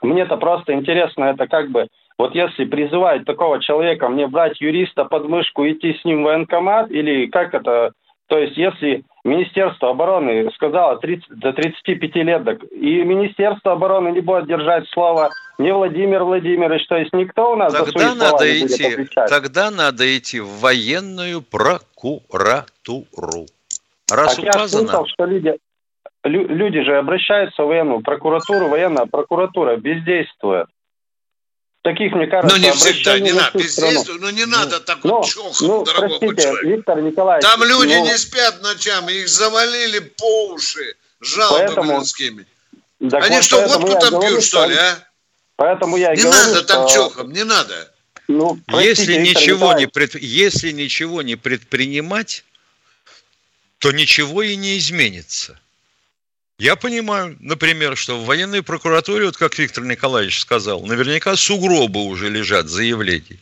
Мне 0.01 0.21
это 0.21 0.37
просто 0.37 0.73
интересно, 0.73 1.25
это 1.25 1.47
как 1.47 1.69
бы, 1.71 1.87
вот 2.17 2.33
если 2.33 2.65
призывать 2.65 3.25
такого 3.25 3.61
человека, 3.61 4.07
мне 4.07 4.27
брать 4.27 4.61
юриста 4.61 5.05
под 5.05 5.27
мышку, 5.27 5.67
идти 5.67 5.93
с 5.93 6.05
ним 6.05 6.21
в 6.21 6.25
военкомат, 6.25 6.89
или 6.89 7.27
как 7.27 7.53
это, 7.53 7.91
то 8.27 8.37
есть 8.37 8.55
если 8.55 9.03
Министерство 9.23 9.89
обороны 9.89 10.49
сказало 10.55 10.97
30, 10.97 11.39
до 11.39 11.51
35 11.51 12.15
лет, 12.15 12.63
и 12.71 13.03
Министерство 13.03 13.73
обороны 13.73 14.09
не 14.09 14.21
будет 14.21 14.47
держать 14.47 14.87
слово, 14.89 15.29
не 15.57 15.73
Владимир 15.73 16.23
Владимирович, 16.23 16.87
то 16.87 16.95
есть 16.95 17.11
никто 17.11 17.51
у 17.51 17.55
нас 17.57 17.73
тогда 17.73 18.13
за 18.13 18.15
надо 18.15 18.59
идти, 18.59 19.07
Тогда 19.27 19.71
надо 19.71 20.17
идти 20.17 20.39
в 20.39 20.61
военную 20.61 21.41
прокуратуру. 21.41 23.45
Раз 24.09 24.35
так 24.35 24.45
указано... 24.45 24.81
я 24.81 24.87
слышал, 24.87 25.07
что 25.07 25.25
люди, 25.25 25.53
люди 26.23 26.81
же 26.81 26.97
обращаются 26.97 27.63
в 27.63 27.67
военную 27.67 28.01
прокуратуру, 28.01 28.69
военная 28.69 29.05
прокуратура 29.05 29.75
бездействует 29.75 30.67
таких, 31.81 32.13
мне 32.13 32.27
кажется, 32.27 32.55
Ну, 32.55 32.61
не 32.61 32.71
всегда, 32.73 33.19
не 33.19 33.31
надо, 33.31 33.57
бездействовать, 33.57 34.21
ну, 34.21 34.29
не 34.29 34.45
надо 34.45 34.79
так 34.79 34.99
ну, 35.03 35.17
вот 35.17 35.25
чохом, 35.27 35.67
ну, 35.67 35.83
дорогой 35.85 36.19
простите. 36.19 36.53
Виктор 36.63 37.01
Николаевич. 37.01 37.45
Там 37.45 37.63
люди 37.63 37.93
ну, 37.93 38.05
не 38.05 38.17
спят 38.17 38.61
ночами, 38.61 39.13
их 39.13 39.27
завалили 39.29 39.99
по 39.99 40.53
уши 40.53 40.95
жалобами 41.21 41.67
поэтому, 41.67 41.99
людскими. 41.99 42.45
Так 43.09 43.23
Они 43.23 43.35
вот 43.35 43.43
что, 43.43 43.67
водку 43.67 43.99
там 43.99 44.11
говорю, 44.11 44.29
пьют, 44.29 44.43
что 44.43 44.65
ли, 44.65 44.75
а? 44.75 44.99
Поэтому 45.55 45.97
я 45.97 46.15
не 46.15 46.21
говорю, 46.21 46.39
надо 46.39 46.63
там 46.63 46.87
что... 46.87 46.97
чохом, 46.97 47.31
не 47.31 47.43
надо. 47.43 47.91
Ну, 48.27 48.59
простите, 48.67 49.13
если, 49.13 49.17
ничего 49.17 49.73
не 49.73 49.87
пред... 49.87 50.15
если 50.15 50.71
ничего 50.71 51.21
не 51.21 51.35
предпринимать, 51.35 52.43
то 53.79 53.91
ничего 53.91 54.43
и 54.43 54.55
не 54.55 54.77
изменится. 54.77 55.59
Я 56.59 56.75
понимаю, 56.75 57.37
например, 57.39 57.95
что 57.95 58.19
в 58.19 58.25
военной 58.25 58.61
прокуратуре, 58.61 59.25
вот 59.25 59.37
как 59.37 59.57
Виктор 59.57 59.85
Николаевич 59.85 60.41
сказал, 60.41 60.85
наверняка 60.85 61.37
сугробы 61.37 62.03
уже 62.03 62.29
лежат 62.29 62.67
заявлений. 62.67 63.39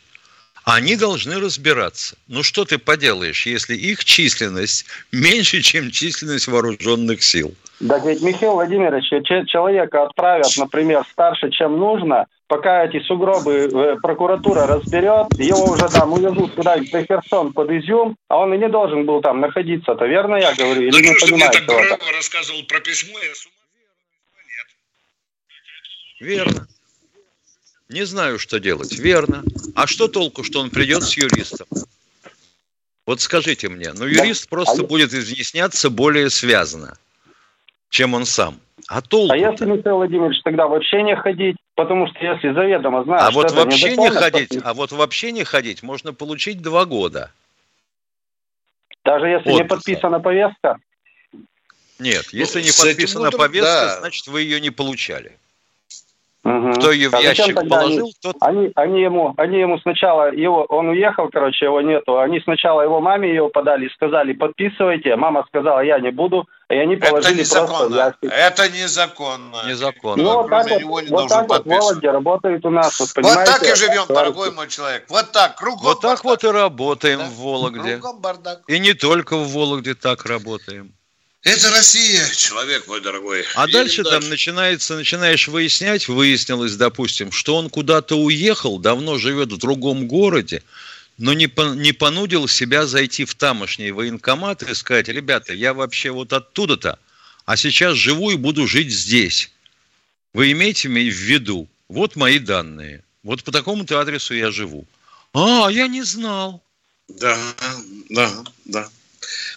Они 0.68 0.96
должны 0.96 1.40
разбираться. 1.40 2.18
Ну 2.26 2.42
что 2.42 2.66
ты 2.66 2.76
поделаешь, 2.76 3.46
если 3.46 3.74
их 3.74 4.04
численность 4.04 4.84
меньше, 5.12 5.62
чем 5.62 5.90
численность 5.90 6.46
вооруженных 6.46 7.22
сил? 7.22 7.54
Да 7.80 7.98
ведь, 8.00 8.20
Михаил 8.20 8.52
Владимирович, 8.52 9.08
человека 9.48 10.02
отправят, 10.02 10.50
например, 10.58 11.06
старше, 11.10 11.50
чем 11.50 11.78
нужно, 11.78 12.26
пока 12.48 12.84
эти 12.84 13.00
сугробы 13.00 13.70
э, 13.72 13.96
прокуратура 14.02 14.66
разберет, 14.66 15.28
его 15.38 15.72
уже 15.72 15.88
там 15.88 16.12
увезут 16.12 16.52
куда-нибудь 16.52 16.92
на 16.92 17.02
Херсон 17.02 17.54
под 17.54 17.70
Изюм, 17.70 18.16
а 18.28 18.36
он 18.36 18.52
и 18.52 18.58
не 18.58 18.68
должен 18.68 19.06
был 19.06 19.22
там 19.22 19.40
находиться-то, 19.40 20.04
верно 20.04 20.36
я 20.36 20.54
говорю? 20.54 20.82
Или 20.82 20.90
не 20.90 21.14
понимаете? 21.14 21.60
Мне 21.60 21.88
так 21.88 22.02
рассказывал 22.14 22.62
про 22.64 22.80
письмо, 22.80 23.18
я 23.20 23.34
с 23.34 23.46
ума 23.46 23.54
нет. 26.20 26.28
Верно. 26.28 26.68
Не 27.88 28.04
знаю, 28.04 28.38
что 28.38 28.60
делать. 28.60 28.98
Верно. 28.98 29.42
А 29.74 29.86
что 29.86 30.08
толку, 30.08 30.44
что 30.44 30.60
он 30.60 30.70
придет 30.70 31.02
с 31.02 31.16
юристом? 31.16 31.66
Вот 33.06 33.22
скажите 33.22 33.70
мне, 33.70 33.90
ну 33.94 34.04
юрист 34.04 34.44
да. 34.44 34.48
просто 34.50 34.82
а 34.82 34.86
будет 34.86 35.14
изъясняться 35.14 35.88
более 35.88 36.28
связано, 36.28 36.98
чем 37.88 38.12
он 38.12 38.26
сам. 38.26 38.60
А 38.86 39.00
толку? 39.00 39.32
А 39.32 39.36
если, 39.36 39.64
Михаил 39.64 39.96
Владимирович, 39.96 40.42
тогда 40.42 40.66
вообще 40.66 41.02
не 41.02 41.16
ходить, 41.16 41.56
потому 41.74 42.06
что 42.08 42.18
если 42.18 42.52
заведомо 42.52 43.04
знаешь, 43.04 43.22
а 43.22 43.30
вот 43.30 43.50
вообще 43.52 43.96
не, 43.96 44.10
ходить, 44.10 44.58
а 44.62 44.74
вот 44.74 44.92
вообще 44.92 45.32
не 45.32 45.44
ходить 45.44 45.82
можно 45.82 46.12
получить 46.12 46.60
два 46.60 46.84
года. 46.84 47.32
Даже 49.06 49.26
если 49.26 49.52
вот. 49.52 49.62
не 49.62 49.64
подписана 49.64 50.20
повестка? 50.20 50.76
Нет, 51.98 52.26
если 52.32 52.58
ну, 52.58 52.66
не 52.66 52.72
подписана 52.72 53.30
повестка, 53.30 53.86
да. 53.86 54.00
значит 54.00 54.26
вы 54.26 54.42
ее 54.42 54.60
не 54.60 54.68
получали. 54.68 55.32
Угу. 56.48 56.72
Кто 56.74 56.92
ее 56.92 57.10
в 57.10 57.14
а 57.14 57.20
ящик 57.20 57.54
положил, 57.54 58.06
они, 58.06 58.14
тот... 58.22 58.36
Они, 58.40 58.72
они, 58.74 59.02
ему, 59.02 59.34
они 59.36 59.60
ему 59.60 59.78
сначала, 59.80 60.32
его, 60.32 60.64
он 60.64 60.88
уехал, 60.88 61.28
короче, 61.30 61.66
его 61.66 61.82
нету. 61.82 62.18
Они 62.18 62.40
сначала 62.40 62.80
его 62.80 63.00
маме 63.00 63.28
ее 63.28 63.50
подали 63.50 63.86
и 63.86 63.90
сказали, 63.90 64.32
подписывайте. 64.32 65.14
Мама 65.16 65.44
сказала, 65.48 65.80
я 65.80 65.98
не 65.98 66.10
буду. 66.10 66.48
И 66.70 66.74
они 66.74 66.96
положили 66.96 67.42
это 67.42 67.66
просто 67.66 67.94
ящик. 67.94 68.32
Это 68.32 68.68
незаконно. 68.70 69.56
Незаконно. 69.66 70.22
Ну, 70.22 70.42
вот 70.42 70.50
так, 70.50 70.82
вот, 70.84 71.08
вот 71.08 71.28
так 71.28 71.48
вот 71.48 71.66
Вологде 71.66 72.10
работает 72.10 72.64
у 72.64 72.70
нас. 72.70 72.98
Вот, 72.98 73.10
вот 73.16 73.44
так 73.44 73.62
и 73.62 73.74
живем, 73.74 74.04
дорогой 74.08 74.50
мой 74.52 74.68
человек. 74.68 75.04
Вот 75.08 75.32
так, 75.32 75.56
кругом 75.56 75.82
Вот 75.82 76.00
так 76.00 76.22
бардак. 76.22 76.24
вот 76.24 76.44
и 76.44 76.48
работаем 76.48 77.18
да? 77.18 77.24
в 77.26 77.34
Вологде. 77.34 77.96
Кругом 77.96 78.20
бардак. 78.20 78.60
И 78.68 78.78
не 78.78 78.94
только 78.94 79.36
в 79.36 79.48
Вологде 79.52 79.94
так 79.94 80.24
работаем. 80.24 80.92
Это 81.42 81.70
Россия, 81.70 82.28
человек 82.34 82.88
мой 82.88 83.00
дорогой. 83.00 83.44
А 83.54 83.62
Едем 83.62 83.80
дальше, 83.80 84.02
дальше 84.02 84.20
там 84.20 84.28
начинается, 84.28 84.96
начинаешь 84.96 85.46
выяснять, 85.46 86.08
выяснилось, 86.08 86.74
допустим, 86.74 87.30
что 87.30 87.56
он 87.56 87.70
куда-то 87.70 88.16
уехал, 88.16 88.78
давно 88.78 89.18
живет 89.18 89.52
в 89.52 89.56
другом 89.56 90.08
городе, 90.08 90.62
но 91.16 91.32
не, 91.32 91.46
по, 91.46 91.74
не 91.74 91.92
понудил 91.92 92.48
себя 92.48 92.86
зайти 92.86 93.24
в 93.24 93.34
тамошний 93.34 93.92
военкомат 93.92 94.62
и 94.64 94.74
сказать, 94.74 95.08
ребята, 95.08 95.54
я 95.54 95.74
вообще 95.74 96.10
вот 96.10 96.32
оттуда-то, 96.32 96.98
а 97.44 97.56
сейчас 97.56 97.96
живу 97.96 98.30
и 98.30 98.36
буду 98.36 98.66
жить 98.66 98.90
здесь. 98.90 99.50
Вы 100.34 100.50
имеете 100.52 100.88
в 100.88 100.92
виду, 100.92 101.68
вот 101.88 102.16
мои 102.16 102.40
данные, 102.40 103.04
вот 103.22 103.44
по 103.44 103.52
такому-то 103.52 104.00
адресу 104.00 104.34
я 104.34 104.50
живу. 104.50 104.86
А, 105.32 105.68
я 105.70 105.86
не 105.86 106.02
знал. 106.02 106.62
Да, 107.08 107.38
да, 108.10 108.44
да. 108.64 108.88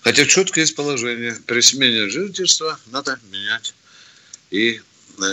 Хотя 0.04 0.26
четко 0.26 0.60
есть 0.60 0.76
положение. 0.76 1.36
При 1.46 1.62
смене 1.62 2.10
жительства 2.10 2.80
надо 2.88 3.20
менять 3.32 3.74
и 4.50 4.82
э, 5.20 5.24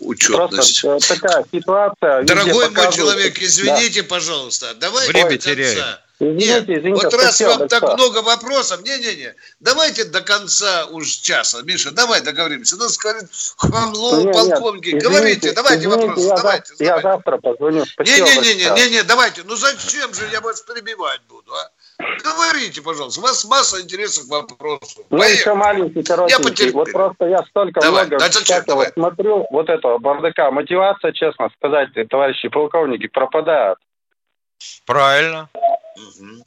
учетность. 0.00 0.82
Просто 0.82 1.20
такая 1.20 1.44
ситуация. 1.52 2.22
Дорогой 2.24 2.70
мой 2.70 2.92
человек, 2.92 3.40
извините, 3.40 4.02
да. 4.02 4.08
пожалуйста, 4.08 4.74
давайте 4.74 5.12
Время 5.12 5.38
теряем. 5.38 5.98
Извините, 6.20 6.46
Нет, 6.46 6.62
извините, 6.68 7.06
вот 7.06 7.14
раз 7.14 7.40
вам 7.40 7.58
да 7.58 7.66
так 7.66 7.82
что? 7.82 7.94
много 7.94 8.22
вопросов, 8.22 8.82
не-не-не, 8.82 9.34
давайте 9.58 10.04
до 10.04 10.20
конца 10.20 10.86
уж 10.86 11.08
часа, 11.08 11.62
Миша, 11.62 11.90
давай 11.90 12.20
договоримся. 12.20 12.76
У 12.76 12.78
нас 12.78 12.96
говорит 12.96 13.28
хамло, 13.56 14.32
полковники, 14.32 14.90
говорите, 14.90 15.52
давайте 15.52 15.82
извините, 15.82 16.06
вопросы, 16.06 16.28
я 16.28 16.36
давайте. 16.36 16.74
Я 16.78 16.86
давайте. 16.86 17.08
завтра 17.08 17.38
позвоню. 17.38 17.84
Не-не-не, 17.98 19.02
давайте, 19.02 19.42
ну 19.42 19.56
зачем 19.56 20.14
же 20.14 20.28
я 20.30 20.40
вас 20.40 20.60
перебивать 20.60 21.20
буду, 21.28 21.52
а? 21.52 21.70
Говорите, 22.22 22.82
пожалуйста. 22.82 23.20
У 23.20 23.22
вас 23.22 23.44
масса 23.44 23.80
интересных 23.80 24.28
вопросов. 24.28 25.04
Ну, 25.10 25.18
Поехали. 25.18 25.38
еще 25.38 25.54
маленький, 25.54 26.02
коротенький. 26.02 26.66
Я 26.66 26.72
вот 26.72 26.92
просто 26.92 27.26
я 27.26 27.42
столько 27.44 27.80
давай, 27.80 28.06
много 28.06 28.28
всякого 28.30 28.84
смотрю, 28.92 29.46
вот 29.50 29.68
этого 29.68 29.98
бардака. 29.98 30.50
Мотивация, 30.50 31.12
честно 31.12 31.50
сказать, 31.56 31.88
товарищи 32.08 32.48
полковники, 32.48 33.08
пропадает. 33.08 33.78
Правильно. 34.86 35.48
Угу. 35.96 36.44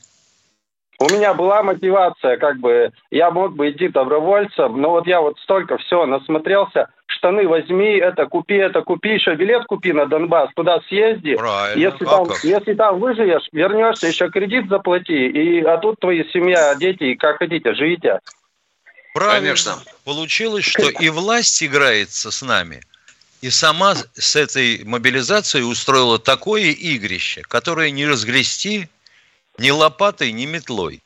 У 0.99 1.05
меня 1.09 1.33
была 1.35 1.61
мотивация, 1.61 2.37
как 2.37 2.59
бы, 2.59 2.91
я 3.11 3.29
мог 3.29 3.55
бы 3.55 3.69
идти 3.69 3.87
добровольцем, 3.87 4.81
но 4.81 4.91
вот 4.91 5.05
я 5.05 5.21
вот 5.21 5.37
столько 5.39 5.77
все 5.77 6.07
насмотрелся, 6.07 6.89
штаны 7.05 7.47
возьми, 7.47 7.97
это 7.97 8.25
купи, 8.25 8.55
это 8.55 8.81
купи, 8.81 9.09
еще 9.09 9.35
билет 9.35 9.65
купи 9.65 9.93
на 9.93 10.07
Донбасс, 10.07 10.49
туда 10.55 10.79
съезди. 10.87 11.35
Правильно. 11.35 11.79
Если, 11.79 12.05
там, 12.05 12.27
если 12.41 12.73
там 12.73 12.99
выживешь, 12.99 13.47
вернешься, 13.51 14.07
еще 14.07 14.29
кредит 14.29 14.69
заплати, 14.69 15.27
и, 15.27 15.61
а 15.61 15.77
тут 15.77 15.99
твоя 15.99 16.23
семья, 16.33 16.73
дети, 16.75 17.13
как 17.13 17.37
хотите, 17.37 17.75
живите. 17.75 18.19
Правильно. 19.13 19.39
Конечно. 19.39 19.75
Получилось, 20.03 20.65
что 20.65 20.89
и 20.89 21.09
власть 21.09 21.61
играется 21.63 22.31
с 22.31 22.41
нами, 22.41 22.81
и 23.41 23.51
сама 23.51 23.93
с 24.15 24.35
этой 24.35 24.83
мобилизацией 24.83 25.63
устроила 25.63 26.17
такое 26.17 26.71
игрище, 26.71 27.43
которое 27.43 27.91
не 27.91 28.07
разгрести 28.07 28.89
ни 29.57 29.69
лопатой, 29.69 30.31
ни 30.31 30.45
метлой. 30.45 31.01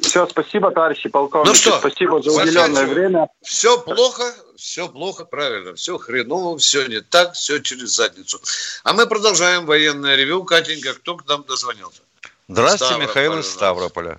Все, 0.00 0.26
спасибо, 0.26 0.70
товарищи 0.70 1.08
полковники. 1.08 1.48
Ну 1.48 1.54
что, 1.54 1.72
спасибо 1.78 2.20
за 2.22 2.32
уделенное 2.32 2.86
время. 2.86 3.28
Все 3.42 3.80
плохо, 3.80 4.24
все 4.56 4.88
плохо, 4.88 5.24
правильно. 5.24 5.74
Все 5.74 5.98
хреново, 5.98 6.58
все 6.58 6.86
не 6.86 7.00
так, 7.00 7.34
все 7.34 7.60
через 7.60 7.90
задницу. 7.90 8.40
А 8.82 8.92
мы 8.92 9.06
продолжаем 9.06 9.66
военное 9.66 10.16
ревю. 10.16 10.42
Катенька, 10.44 10.94
кто 10.94 11.16
к 11.16 11.28
нам 11.28 11.44
дозвонился? 11.44 12.02
Здравствуйте, 12.48 12.86
Ставрополь, 12.86 13.08
Михаил 13.08 13.38
из 13.38 13.46
Ставрополя. 13.50 14.18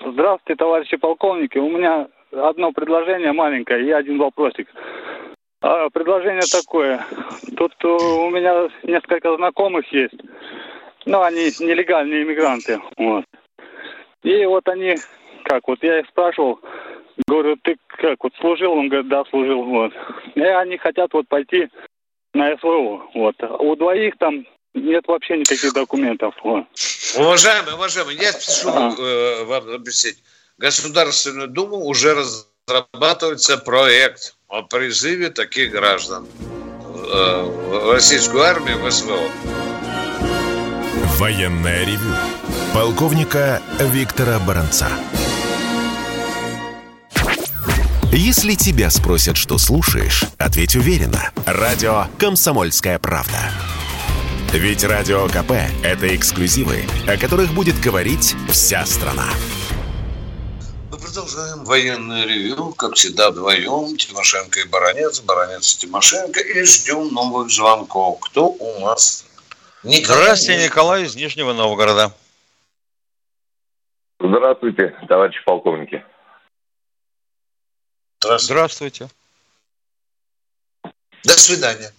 Здравствуйте, 0.00 0.58
товарищи 0.58 0.96
полковники. 0.96 1.58
У 1.58 1.68
меня 1.68 2.08
одно 2.32 2.72
предложение 2.72 3.32
маленькое 3.32 3.86
и 3.86 3.92
один 3.92 4.18
вопросик. 4.18 4.68
А, 5.66 5.88
предложение 5.88 6.42
такое. 6.42 7.06
Тут 7.56 7.72
у 7.86 8.28
меня 8.28 8.68
несколько 8.82 9.34
знакомых 9.34 9.90
есть. 9.90 10.20
Ну, 11.06 11.22
они 11.22 11.44
нелегальные 11.58 12.24
иммигранты. 12.24 12.78
Вот. 12.98 13.24
И 14.24 14.44
вот 14.44 14.68
они, 14.68 14.96
как, 15.44 15.66
вот 15.66 15.82
я 15.82 16.00
их 16.00 16.06
спрашивал, 16.08 16.60
говорю, 17.26 17.56
ты 17.62 17.78
как, 17.86 18.22
вот 18.22 18.34
служил? 18.40 18.72
Он 18.72 18.90
говорит, 18.90 19.08
да, 19.08 19.24
служил. 19.30 19.64
Вот. 19.64 19.92
И 20.34 20.42
они 20.42 20.76
хотят 20.76 21.14
вот 21.14 21.26
пойти 21.28 21.70
на 22.34 22.58
СВО. 22.58 23.08
Вот. 23.14 23.36
У 23.42 23.74
двоих 23.74 24.18
там 24.18 24.46
нет 24.74 25.08
вообще 25.08 25.38
никаких 25.38 25.72
документов. 25.72 26.34
Вот. 26.44 26.66
Уважаемый, 27.16 27.72
уважаемый, 27.72 28.16
я 28.16 28.32
спешу 28.32 28.68
а. 28.68 28.94
э, 28.98 29.44
вам 29.44 29.70
объяснить. 29.70 30.22
Государственную 30.58 31.48
Думу 31.48 31.86
уже 31.86 32.14
разрабатывается 32.66 33.58
проект 33.58 34.36
о 34.48 34.62
призыве 34.62 35.28
таких 35.30 35.70
граждан 35.70 36.26
э, 36.26 37.42
в 37.42 37.92
российскую 37.92 38.42
армию 38.42 38.78
в 38.78 38.90
СВО. 38.90 39.30
Военное 41.18 41.84
ревю 41.84 42.14
полковника 42.72 43.60
Виктора 43.78 44.38
Баранца. 44.38 44.88
Если 48.12 48.54
тебя 48.54 48.90
спросят, 48.90 49.36
что 49.36 49.58
слушаешь, 49.58 50.24
ответь 50.38 50.76
уверенно. 50.76 51.32
Радио 51.44 52.06
«Комсомольская 52.18 52.98
правда». 52.98 53.50
Ведь 54.52 54.84
Радио 54.84 55.26
КП– 55.28 55.52
это 55.82 56.14
эксклюзивы, 56.14 56.84
о 57.08 57.16
которых 57.16 57.52
будет 57.52 57.78
говорить 57.80 58.36
вся 58.48 58.86
страна. 58.86 59.26
Продолжаем 61.14 61.64
военное 61.64 62.26
ревю, 62.26 62.74
как 62.74 62.94
всегда, 62.94 63.30
вдвоем. 63.30 63.96
Тимошенко 63.96 64.58
и 64.58 64.64
Баранец, 64.64 65.20
Баранец 65.20 65.74
и 65.74 65.78
Тимошенко. 65.78 66.40
И 66.40 66.64
ждем 66.64 67.14
новых 67.14 67.52
звонков. 67.52 68.18
Кто 68.18 68.48
у 68.48 68.80
нас? 68.80 69.24
Николай 69.84 70.22
Здравствуйте, 70.22 70.64
Николай 70.64 71.04
из 71.04 71.14
Нижнего 71.14 71.52
Новгорода. 71.52 72.12
Здравствуйте, 74.18 74.96
товарищи 75.08 75.38
полковники. 75.44 76.04
Здравствуйте. 78.18 78.54
Здравствуйте. 78.54 79.08
До 81.22 81.38
свидания. 81.38 81.92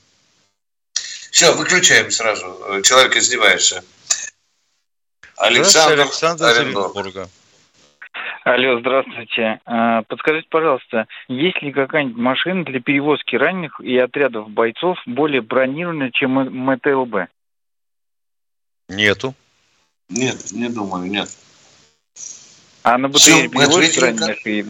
Все, 1.32 1.56
выключаем 1.56 2.12
сразу. 2.12 2.82
Человек 2.84 3.16
издевается. 3.16 3.82
Александр, 5.38 6.02
Александр 6.02 6.44
Оренбурга. 6.48 7.30
Алло, 8.46 8.80
здравствуйте. 8.80 9.60
А, 9.66 10.04
подскажите, 10.04 10.48
пожалуйста, 10.52 11.08
есть 11.28 11.60
ли 11.64 11.72
какая-нибудь 11.72 12.18
машина 12.18 12.64
для 12.64 12.80
перевозки 12.80 13.36
раненых 13.36 13.82
и 13.82 13.98
отрядов 13.98 14.52
бойцов 14.52 15.00
более 15.08 15.42
бронированная, 15.42 16.12
чем 16.12 16.36
МТЛБ? 16.36 17.28
Нету. 18.90 19.34
Нет, 20.10 20.52
не 20.52 20.70
думаю, 20.70 21.10
нет. 21.10 21.28
А 22.84 23.00
на 23.00 23.10
БТР 23.10 23.50
перевозят 23.50 23.98
раненых 23.98 24.46
и... 24.46 24.64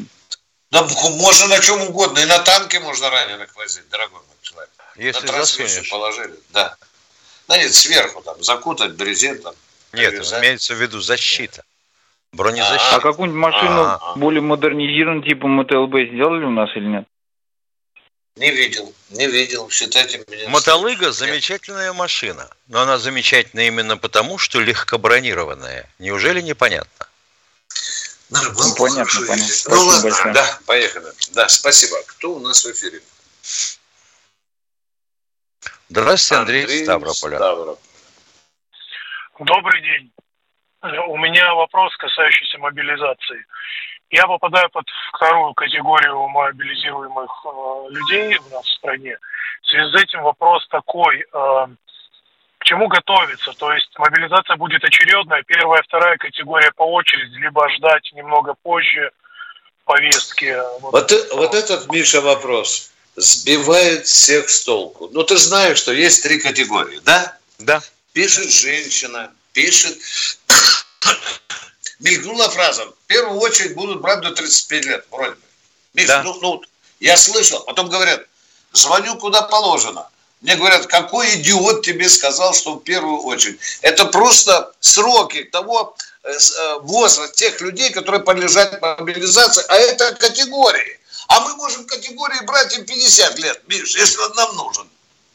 Да 0.71 0.87
можно 1.17 1.47
на 1.47 1.59
чем 1.59 1.81
угодно, 1.81 2.19
и 2.19 2.25
на 2.27 2.39
танке 2.39 2.79
можно 2.79 3.09
раненых 3.09 3.53
возить, 3.57 3.89
дорогой 3.89 4.19
мой 4.19 4.37
человек. 4.41 4.71
Если 4.95 5.27
засунешь. 5.27 5.89
положили, 5.89 6.39
да. 6.53 6.77
Да 7.49 7.57
нет, 7.57 7.73
сверху 7.73 8.21
там, 8.21 8.41
закутать 8.41 8.93
брезентом. 8.93 9.53
Нет, 9.91 10.11
привязать. 10.11 10.41
имеется 10.41 10.75
в 10.75 10.81
виду 10.81 11.01
защита. 11.01 11.65
Бронезащита. 12.35 12.97
А, 12.97 12.99
какую-нибудь 12.99 13.39
машину 13.39 13.81
А-а-а. 13.81 14.15
более 14.17 14.41
модернизированную, 14.41 15.23
типа 15.23 15.47
МТЛБ, 15.47 16.11
сделали 16.11 16.43
у 16.43 16.51
нас 16.51 16.69
или 16.75 16.85
нет? 16.85 17.05
Не 18.35 18.51
видел, 18.51 18.93
не 19.11 19.27
видел, 19.27 19.69
считайте 19.69 20.21
меня. 20.29 20.49
Мотолыга– 20.49 21.11
замечательная 21.13 21.93
машина, 21.93 22.49
но 22.67 22.81
она 22.81 22.97
замечательная 22.97 23.67
именно 23.67 23.95
потому, 23.95 24.37
что 24.37 24.59
легкобронированная. 24.59 25.89
Неужели 25.99 26.41
непонятно? 26.41 27.07
Было 28.29 28.41
ну, 28.41 28.75
понятно, 28.75 29.21
понятно. 29.25 29.55
Ну 29.69 29.85
ладно, 29.85 30.03
большое. 30.03 30.33
да, 30.33 30.59
поехали. 30.65 31.05
Да, 31.31 31.47
спасибо. 31.47 31.95
Кто 32.07 32.35
у 32.35 32.39
нас 32.39 32.65
в 32.65 32.71
эфире? 32.71 33.01
Здравствуйте, 35.87 36.41
Андрей, 36.41 36.61
Андрей 36.63 36.83
Ставрополя. 36.83 37.37
Ставрополь. 37.37 37.77
Добрый 39.39 39.81
день. 39.81 40.11
У 41.07 41.17
меня 41.17 41.53
вопрос, 41.55 41.95
касающийся 41.97 42.57
мобилизации. 42.59 43.45
Я 44.11 44.27
попадаю 44.27 44.69
под 44.69 44.85
вторую 45.13 45.53
категорию 45.53 46.27
мобилизируемых 46.27 47.31
э, 47.45 47.91
людей 47.91 48.37
у 48.37 48.53
нас 48.53 48.65
в 48.65 48.77
стране. 48.77 49.17
В 49.63 49.67
связи 49.67 49.91
с 49.91 50.03
этим 50.03 50.21
вопрос 50.21 50.65
такой, 50.69 51.21
э, 51.21 51.67
к 52.59 52.63
чему 52.65 52.87
готовиться? 52.87 53.51
То 53.53 53.73
есть 53.73 53.89
мобилизация 53.97 54.57
будет 54.57 54.83
очередная, 54.83 55.43
первая, 55.43 55.81
вторая 55.83 56.17
категория 56.17 56.71
по 56.75 56.83
очереди, 56.83 57.35
либо 57.37 57.67
ждать 57.71 58.09
немного 58.13 58.53
позже 58.61 59.11
повестки. 59.85 60.55
Вот, 60.81 60.93
вот, 60.93 61.11
вот 61.33 61.55
этот, 61.55 61.91
Миша, 61.91 62.21
вопрос 62.21 62.91
сбивает 63.15 64.05
всех 64.05 64.49
с 64.49 64.63
толку. 64.63 65.09
Ну, 65.11 65.23
ты 65.23 65.37
знаешь, 65.37 65.77
что 65.77 65.93
есть 65.93 66.23
три 66.23 66.39
категории, 66.39 66.99
да? 67.05 67.37
Да. 67.59 67.81
Пишет 68.13 68.51
женщина, 68.51 69.31
пишет... 69.53 69.97
Мелькнула 71.99 72.49
фраза. 72.49 72.85
В 72.85 73.07
первую 73.07 73.39
очередь 73.39 73.75
будут 73.75 74.01
брать 74.01 74.21
до 74.21 74.31
35 74.31 74.85
лет, 74.85 75.05
вроде 75.11 75.31
бы. 75.31 75.41
Миш, 75.93 76.07
да. 76.07 76.23
ну, 76.23 76.37
ну, 76.41 76.61
я 76.99 77.17
слышал. 77.17 77.61
Потом 77.61 77.89
говорят, 77.89 78.25
звоню 78.73 79.17
куда 79.17 79.41
положено. 79.43 80.07
Мне 80.41 80.55
говорят, 80.57 80.85
какой 80.87 81.35
идиот 81.35 81.83
тебе 81.83 82.09
сказал, 82.09 82.53
что 82.53 82.75
в 82.75 82.83
первую 82.83 83.21
очередь. 83.23 83.59
Это 83.81 84.05
просто 84.05 84.73
сроки 84.79 85.43
того 85.43 85.95
э, 86.23 86.31
э, 86.31 86.79
возраста 86.81 87.35
тех 87.35 87.61
людей, 87.61 87.91
которые 87.91 88.21
подлежат 88.21 88.79
мобилизации, 88.81 89.63
а 89.69 89.75
это 89.75 90.13
категории. 90.15 90.99
А 91.27 91.39
мы 91.39 91.55
можем 91.55 91.85
категории 91.85 92.45
брать 92.45 92.77
им 92.77 92.85
50 92.85 93.39
лет, 93.39 93.61
Миш, 93.67 93.95
если 93.95 94.19
он 94.19 94.33
нам 94.35 94.55
нужен. 94.55 94.87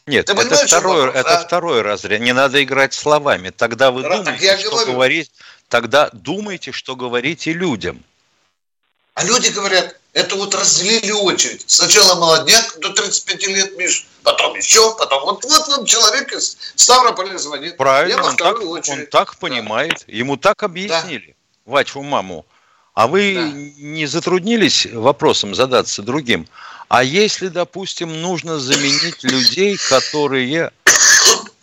Нет, 0.07 0.27
Ты 0.27 0.33
это, 0.33 0.67
второй, 0.67 1.07
вопрос, 1.07 1.21
это 1.21 1.31
да? 1.31 1.45
второй 1.45 1.83
разряд. 1.83 2.21
Не 2.21 2.33
надо 2.33 2.63
играть 2.63 2.95
словами. 2.95 3.51
Тогда 3.51 3.91
вы 3.91 4.03
Раз, 4.03 4.25
думаете, 4.25 4.59
что 4.59 4.71
говорю. 4.71 4.93
говорить. 4.93 5.31
Тогда 5.71 6.11
думайте, 6.12 6.73
что 6.73 6.97
говорите 6.97 7.53
людям. 7.53 8.03
А 9.14 9.23
люди 9.25 9.51
говорят, 9.51 9.97
это 10.12 10.35
вот 10.35 10.53
разделили 10.53 11.12
очередь. 11.12 11.62
Сначала 11.68 12.18
молодняк 12.18 12.77
до 12.81 12.91
35 12.91 13.47
лет, 13.47 13.79
Миш, 13.79 14.07
потом 14.25 14.57
еще, 14.57 14.97
потом 14.97 15.23
вот 15.23 15.45
вот 15.45 15.68
вот 15.68 15.87
человек 15.87 16.33
из 16.33 16.59
Ставрополя 16.75 17.39
звонит. 17.39 17.77
Правильно, 17.77 18.25
он 18.25 18.37
так, 18.37 18.61
он 18.61 19.07
так 19.07 19.37
понимает. 19.37 20.05
Да. 20.09 20.12
Ему 20.12 20.37
так 20.37 20.64
объяснили. 20.64 21.37
Да. 21.64 21.73
Вачу 21.73 22.03
маму. 22.03 22.45
А 22.95 23.07
вы 23.07 23.35
да. 23.35 23.51
не 23.53 24.07
затруднились 24.07 24.87
вопросом 24.87 25.55
задаться 25.55 26.03
другим? 26.03 26.49
А 26.89 27.05
если, 27.05 27.47
допустим, 27.47 28.21
нужно 28.21 28.59
заменить 28.59 29.23
людей, 29.23 29.77
которые 29.89 30.73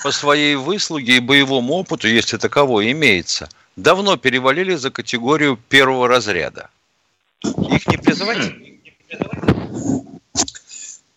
по 0.02 0.12
своей 0.14 0.56
выслуге 0.56 1.18
и 1.18 1.20
боевому 1.20 1.74
опыту, 1.74 2.08
если 2.08 2.38
таковой 2.38 2.94
имеется, 2.94 3.50
давно 3.78 4.18
перевалили 4.18 4.76
за 4.76 4.92
категорию 4.92 5.58
первого 5.70 6.10
разряда? 6.10 6.70
Их 7.44 7.88
не 7.88 7.98
призывать? 7.98 8.54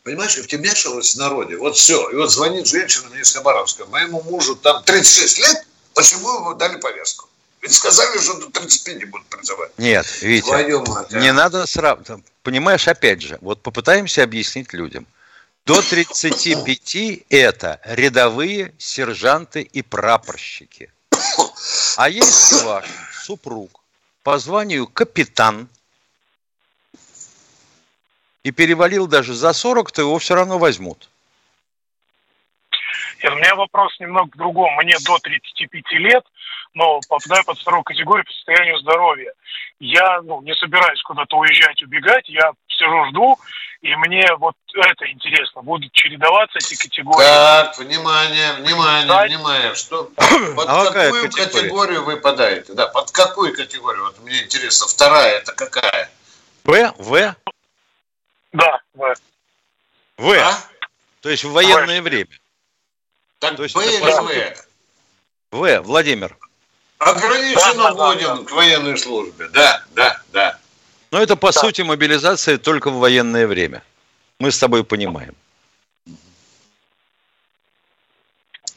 Понимаешь, 0.04 0.36
втемяшилось 0.36 1.14
в 1.14 1.18
народе. 1.18 1.56
Вот 1.56 1.76
все. 1.76 2.08
И 2.10 2.14
вот 2.14 2.30
звонит 2.30 2.66
женщина 2.66 3.08
мне 3.10 3.20
из 3.20 3.32
Хабаровска. 3.34 3.86
Моему 3.86 4.22
мужу 4.22 4.56
там 4.56 4.82
36 4.84 5.38
лет, 5.38 5.66
почему 5.94 6.34
ему 6.36 6.54
дали 6.54 6.78
повестку? 6.78 7.28
Ведь 7.62 7.72
сказали, 7.72 8.18
что 8.18 8.34
до 8.40 8.50
35 8.50 8.96
не 8.96 9.04
будут 9.04 9.26
призывать. 9.26 9.70
Нет, 9.76 10.06
Витя, 10.22 10.88
мать, 10.88 11.12
а? 11.12 11.20
не 11.20 11.32
надо 11.32 11.66
сравнивать. 11.66 12.24
Понимаешь, 12.42 12.88
опять 12.88 13.20
же, 13.20 13.38
вот 13.42 13.62
попытаемся 13.62 14.22
объяснить 14.22 14.72
людям. 14.72 15.06
До 15.66 15.82
35 15.82 17.26
это 17.28 17.80
рядовые 17.84 18.72
сержанты 18.78 19.60
и 19.60 19.82
прапорщики. 19.82 20.90
А 21.96 22.08
если 22.08 22.64
ваш 22.64 22.86
супруг 23.12 23.80
по 24.22 24.38
званию 24.38 24.86
капитан 24.86 25.68
и 28.42 28.50
перевалил 28.50 29.06
даже 29.06 29.34
за 29.34 29.52
40, 29.52 29.92
то 29.92 30.02
его 30.02 30.18
все 30.18 30.34
равно 30.34 30.58
возьмут. 30.58 31.08
Нет, 33.22 33.32
у 33.32 33.36
меня 33.36 33.54
вопрос 33.54 33.98
немного 34.00 34.30
к 34.30 34.36
другому. 34.36 34.80
Мне 34.82 34.96
до 35.04 35.18
35 35.18 35.92
лет, 35.92 36.24
но 36.74 37.00
попадаю 37.08 37.44
под 37.44 37.58
вторую 37.58 37.82
категорию 37.82 38.24
по 38.24 38.32
состоянию 38.32 38.78
здоровья. 38.78 39.32
Я 39.78 40.22
ну, 40.22 40.40
не 40.42 40.54
собираюсь 40.54 41.02
куда-то 41.02 41.36
уезжать, 41.36 41.82
убегать. 41.82 42.28
Я 42.28 42.52
сижу, 42.68 43.04
жду, 43.10 43.38
и 43.82 43.96
мне 43.96 44.24
вот 44.38 44.54
это 44.74 45.10
интересно. 45.10 45.62
Будут 45.62 45.92
чередоваться 45.92 46.58
эти 46.58 46.74
категории. 46.74 47.24
Так, 47.24 47.78
внимание, 47.78 48.52
внимание, 48.54 49.08
да. 49.08 49.24
внимание. 49.24 49.74
Что, 49.74 50.04
под 50.56 50.68
а 50.68 50.92
какую 50.92 51.30
категория? 51.30 51.46
категорию 51.46 52.04
вы 52.04 52.16
подаете? 52.18 52.74
Да, 52.74 52.88
под 52.88 53.10
какую 53.10 53.54
категорию? 53.54 54.04
Вот 54.04 54.20
мне 54.20 54.42
интересно. 54.42 54.86
Вторая 54.86 55.38
это 55.38 55.52
какая? 55.52 56.10
В? 56.64 56.94
В? 56.98 57.36
Да, 58.52 58.80
В. 58.94 59.14
В. 60.18 60.30
А? 60.32 60.60
То 61.22 61.30
есть 61.30 61.44
в 61.44 61.52
военное 61.52 62.00
в. 62.00 62.04
время. 62.04 62.38
Так 63.38 63.56
То 63.56 63.62
есть 63.62 63.74
Б 63.74 63.82
или 63.82 64.60
В? 65.50 65.58
В, 65.58 65.80
Владимир. 65.80 66.36
Ограниченно 66.98 67.94
годен 67.94 68.44
к 68.44 68.50
военной 68.50 68.98
службе. 68.98 69.48
Да, 69.48 69.82
да, 69.92 70.20
да. 70.32 70.58
Но 71.10 71.20
это, 71.20 71.36
по 71.36 71.52
да. 71.52 71.60
сути, 71.60 71.82
мобилизация 71.82 72.58
только 72.58 72.90
в 72.90 72.98
военное 72.98 73.46
время. 73.46 73.82
Мы 74.38 74.50
с 74.50 74.58
тобой 74.58 74.84
понимаем. 74.84 75.34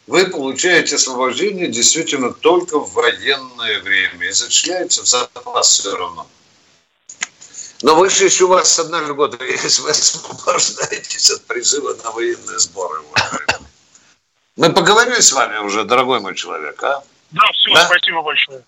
Вы 0.08 0.26
получаете 0.28 0.96
освобождение 0.96 1.68
действительно 1.68 2.34
только 2.34 2.78
в 2.80 2.92
военное 2.94 3.80
время. 3.82 4.28
И 4.28 4.32
зачисляется 4.32 5.04
в 5.04 5.06
запас 5.06 5.80
все 5.80 5.96
равно. 5.96 6.28
Но 7.84 7.96
вы 7.96 8.10
же 8.10 8.26
еще 8.26 8.46
у 8.46 8.48
вас 8.48 8.80
одна 8.80 9.02
льгота 9.02 9.44
есть, 9.44 9.80
вы 9.80 9.92
освобождаетесь 9.92 11.32
от 11.32 11.46
призыва 11.46 11.94
на 12.04 12.12
военные 12.12 12.60
сборы. 12.60 13.02
Мы 14.56 14.72
поговорили 14.72 15.20
с 15.20 15.32
вами 15.34 15.58
уже, 15.58 15.84
дорогой 15.84 16.20
мой 16.20 16.36
человек, 16.36 16.82
а? 16.84 17.04
Да, 17.32 17.44
все, 17.54 17.74
да? 17.74 17.86
спасибо 17.86 18.22
большое. 18.22 18.64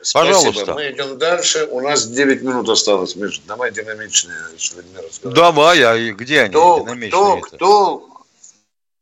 Спасибо. 0.00 0.34
Пожалуйста. 0.34 0.74
Мы 0.74 0.90
идем 0.90 1.18
дальше. 1.18 1.66
У 1.70 1.80
нас 1.80 2.06
9 2.06 2.42
минут 2.42 2.68
осталось, 2.68 3.16
Миша. 3.16 3.40
Давай 3.46 3.72
динамичные 3.72 4.36
с 4.56 4.74
людьми 4.76 4.98
Давай, 5.24 5.82
а 5.82 6.12
где 6.12 6.42
они 6.42 6.50
кто, 6.50 6.80
динамичные? 6.80 7.10
Кто, 7.10 7.40
кто? 7.40 8.08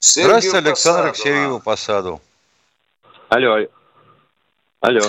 Здравствуйте, 0.00 0.58
Александр, 0.58 1.12
к 1.12 1.16
Сергею 1.16 1.60
Посаду. 1.60 2.20
Алло. 3.28 3.66
Алло. 4.80 5.00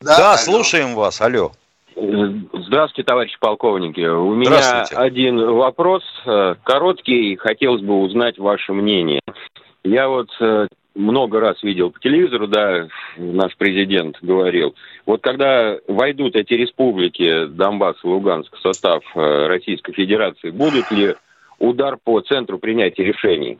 Да, 0.00 0.16
да 0.16 0.28
алло. 0.30 0.38
слушаем 0.38 0.94
вас. 0.94 1.20
Алло. 1.20 1.52
Здравствуйте, 1.96 3.02
товарищи 3.02 3.36
полковники. 3.40 4.00
У 4.00 4.34
меня 4.34 4.84
один 4.84 5.54
вопрос, 5.54 6.04
э, 6.24 6.54
короткий, 6.62 7.34
хотелось 7.36 7.82
бы 7.82 8.00
узнать 8.00 8.38
ваше 8.38 8.72
мнение. 8.72 9.20
Я 9.82 10.08
вот 10.08 10.28
э, 10.40 10.68
много 10.94 11.40
раз 11.40 11.62
видел 11.62 11.90
по 11.90 12.00
телевизору, 12.00 12.48
да, 12.48 12.88
наш 13.16 13.56
президент 13.56 14.16
говорил. 14.20 14.74
Вот 15.06 15.22
когда 15.22 15.78
войдут 15.86 16.34
эти 16.36 16.54
республики 16.54 17.46
Донбасс 17.46 17.96
и 18.02 18.06
Луганск 18.06 18.54
в 18.54 18.60
состав 18.60 19.02
э, 19.14 19.46
Российской 19.46 19.92
Федерации, 19.92 20.50
будет 20.50 20.90
ли 20.90 21.14
удар 21.58 21.96
по 22.02 22.20
центру 22.20 22.58
принятия 22.58 23.04
решений? 23.04 23.58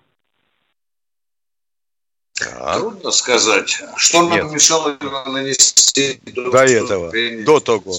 Так. 2.34 2.78
Трудно 2.78 3.10
сказать. 3.10 3.82
Что 3.96 4.28
нам 4.28 4.52
мешало 4.52 4.96
нанести 5.26 6.20
до, 6.26 6.50
до 6.50 6.58
этого, 6.58 7.12
до 7.44 7.60
того? 7.60 7.94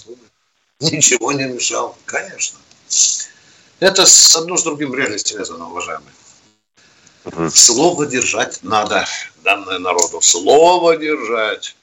Ничего 0.80 1.34
не 1.34 1.46
мешало, 1.46 1.96
конечно. 2.06 2.58
Это 3.80 4.06
с 4.06 4.36
одно 4.36 4.58
с 4.58 4.64
другим 4.64 4.94
реально 4.94 5.18
связано, 5.18 5.68
уважаемые. 5.68 6.12
Слово 7.50 8.06
держать 8.06 8.60
надо, 8.64 9.06
данное 9.44 9.80
народу. 9.80 10.22
Слово 10.22 10.98
держать. 10.98 11.76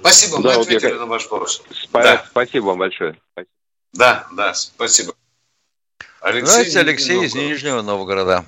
Спасибо, 0.00 0.42
да, 0.42 0.50
мы 0.50 0.54
вот 0.56 0.66
ответили 0.66 0.90
я... 0.90 0.96
на 0.96 1.06
ваш 1.06 1.28
вопрос. 1.30 1.62
Спа- 1.70 2.02
да. 2.02 2.24
Спасибо 2.30 2.66
вам 2.66 2.78
большое. 2.78 3.16
Да, 3.92 4.26
да, 4.32 4.54
спасибо. 4.54 5.14
Алексей, 6.20 6.46
Здравствуйте, 6.46 6.80
Алексей 6.80 7.24
из 7.24 7.34
Нижнего 7.34 7.82
Новгорода. 7.82 8.44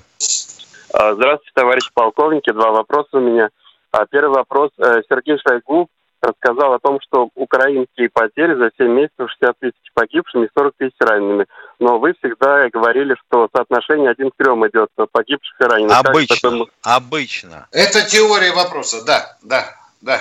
А, 0.93 1.13
здравствуйте, 1.13 1.51
товарищи 1.53 1.89
полковники. 1.93 2.51
Два 2.51 2.71
вопроса 2.71 3.09
у 3.13 3.19
меня. 3.19 3.49
А, 3.91 4.05
первый 4.05 4.35
вопрос. 4.35 4.71
Э, 4.77 5.01
Сергей 5.09 5.37
Шойгу 5.39 5.89
рассказал 6.27 6.73
о 6.73 6.79
том, 6.79 6.99
что 7.01 7.29
украинские 7.35 8.09
потери 8.09 8.55
за 8.55 8.71
7 8.77 8.87
месяцев 8.87 9.29
60 9.39 9.59
тысяч 9.59 9.91
погибшими 9.93 10.45
и 10.45 10.49
40 10.55 10.73
тысяч 10.77 10.95
ранеными. 10.99 11.45
Но 11.79 11.99
вы 11.99 12.13
всегда 12.13 12.69
говорили, 12.69 13.15
что 13.25 13.49
соотношение 13.55 14.11
один 14.11 14.29
к 14.31 14.35
трем 14.37 14.65
идет 14.67 14.89
погибших 15.11 15.59
и 15.59 15.63
раненых. 15.63 15.97
Обычно, 15.97 16.49
такой... 16.51 16.67
обычно. 16.83 17.67
Это 17.71 18.07
теория 18.07 18.51
вопроса, 18.53 19.03
да, 19.05 19.37
да, 19.43 19.65
да. 20.01 20.19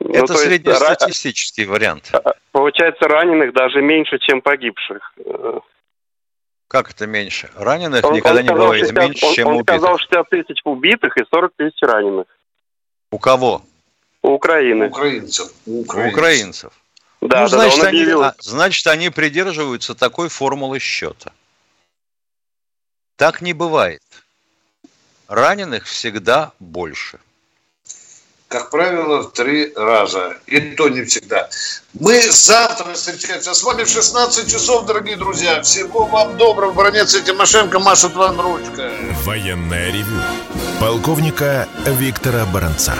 Ну, 0.00 0.10
Это 0.10 0.34
среднестатистический 0.34 1.64
ра... 1.64 1.70
вариант. 1.70 2.10
А, 2.12 2.34
получается, 2.52 3.08
раненых 3.08 3.52
даже 3.52 3.80
меньше, 3.82 4.18
чем 4.18 4.42
погибших. 4.42 5.14
Как 6.68 6.90
это 6.90 7.06
меньше? 7.06 7.50
Раненых 7.56 8.04
он, 8.04 8.14
никогда 8.14 8.40
он 8.40 8.46
не 8.46 8.52
бывает 8.52 8.86
60, 8.88 9.04
меньше, 9.04 9.26
он, 9.26 9.34
чем 9.34 9.48
он 9.48 9.54
убитых. 9.54 9.74
Он 9.74 9.80
сказал 9.80 9.98
60 9.98 10.28
тысяч 10.30 10.60
убитых 10.64 11.16
и 11.16 11.24
40 11.30 11.52
тысяч 11.56 11.80
раненых. 11.80 12.26
У 13.10 13.18
кого? 13.18 13.62
У 14.26 14.32
Украины. 14.32 14.88
Украинцев. 14.88 15.52
У 15.66 15.82
украинцев. 15.82 16.18
украинцев. 16.18 16.72
Да, 17.20 17.42
ну, 17.42 17.48
да, 17.48 17.48
значит, 17.48 17.80
да, 17.80 17.88
они, 17.88 18.04
а, 18.24 18.34
значит, 18.40 18.86
они 18.88 19.10
придерживаются 19.10 19.94
такой 19.94 20.28
формулы 20.28 20.80
счета. 20.80 21.32
Так 23.14 23.40
не 23.40 23.52
бывает. 23.52 24.02
Раненых 25.28 25.84
всегда 25.84 26.50
больше. 26.58 27.20
Как 28.48 28.70
правило, 28.70 29.22
в 29.22 29.32
три 29.32 29.72
раза. 29.76 30.36
И 30.46 30.60
то 30.74 30.88
не 30.88 31.04
всегда. 31.04 31.48
Мы 31.94 32.20
завтра 32.20 32.94
встречаемся 32.94 33.54
с 33.54 33.62
вами 33.62 33.84
в 33.84 33.88
16 33.88 34.50
часов, 34.50 34.86
дорогие 34.86 35.16
друзья. 35.16 35.62
Всего 35.62 36.04
вам 36.06 36.36
доброго. 36.36 36.72
Бронец 36.72 37.14
и 37.14 37.22
Тимошенко 37.22 37.78
машут 37.78 38.14
вам 38.14 38.40
ручкой. 38.40 38.90
Военная 39.24 39.92
ревю. 39.92 40.20
Полковника 40.80 41.68
Виктора 41.86 42.44
Баранца. 42.46 42.94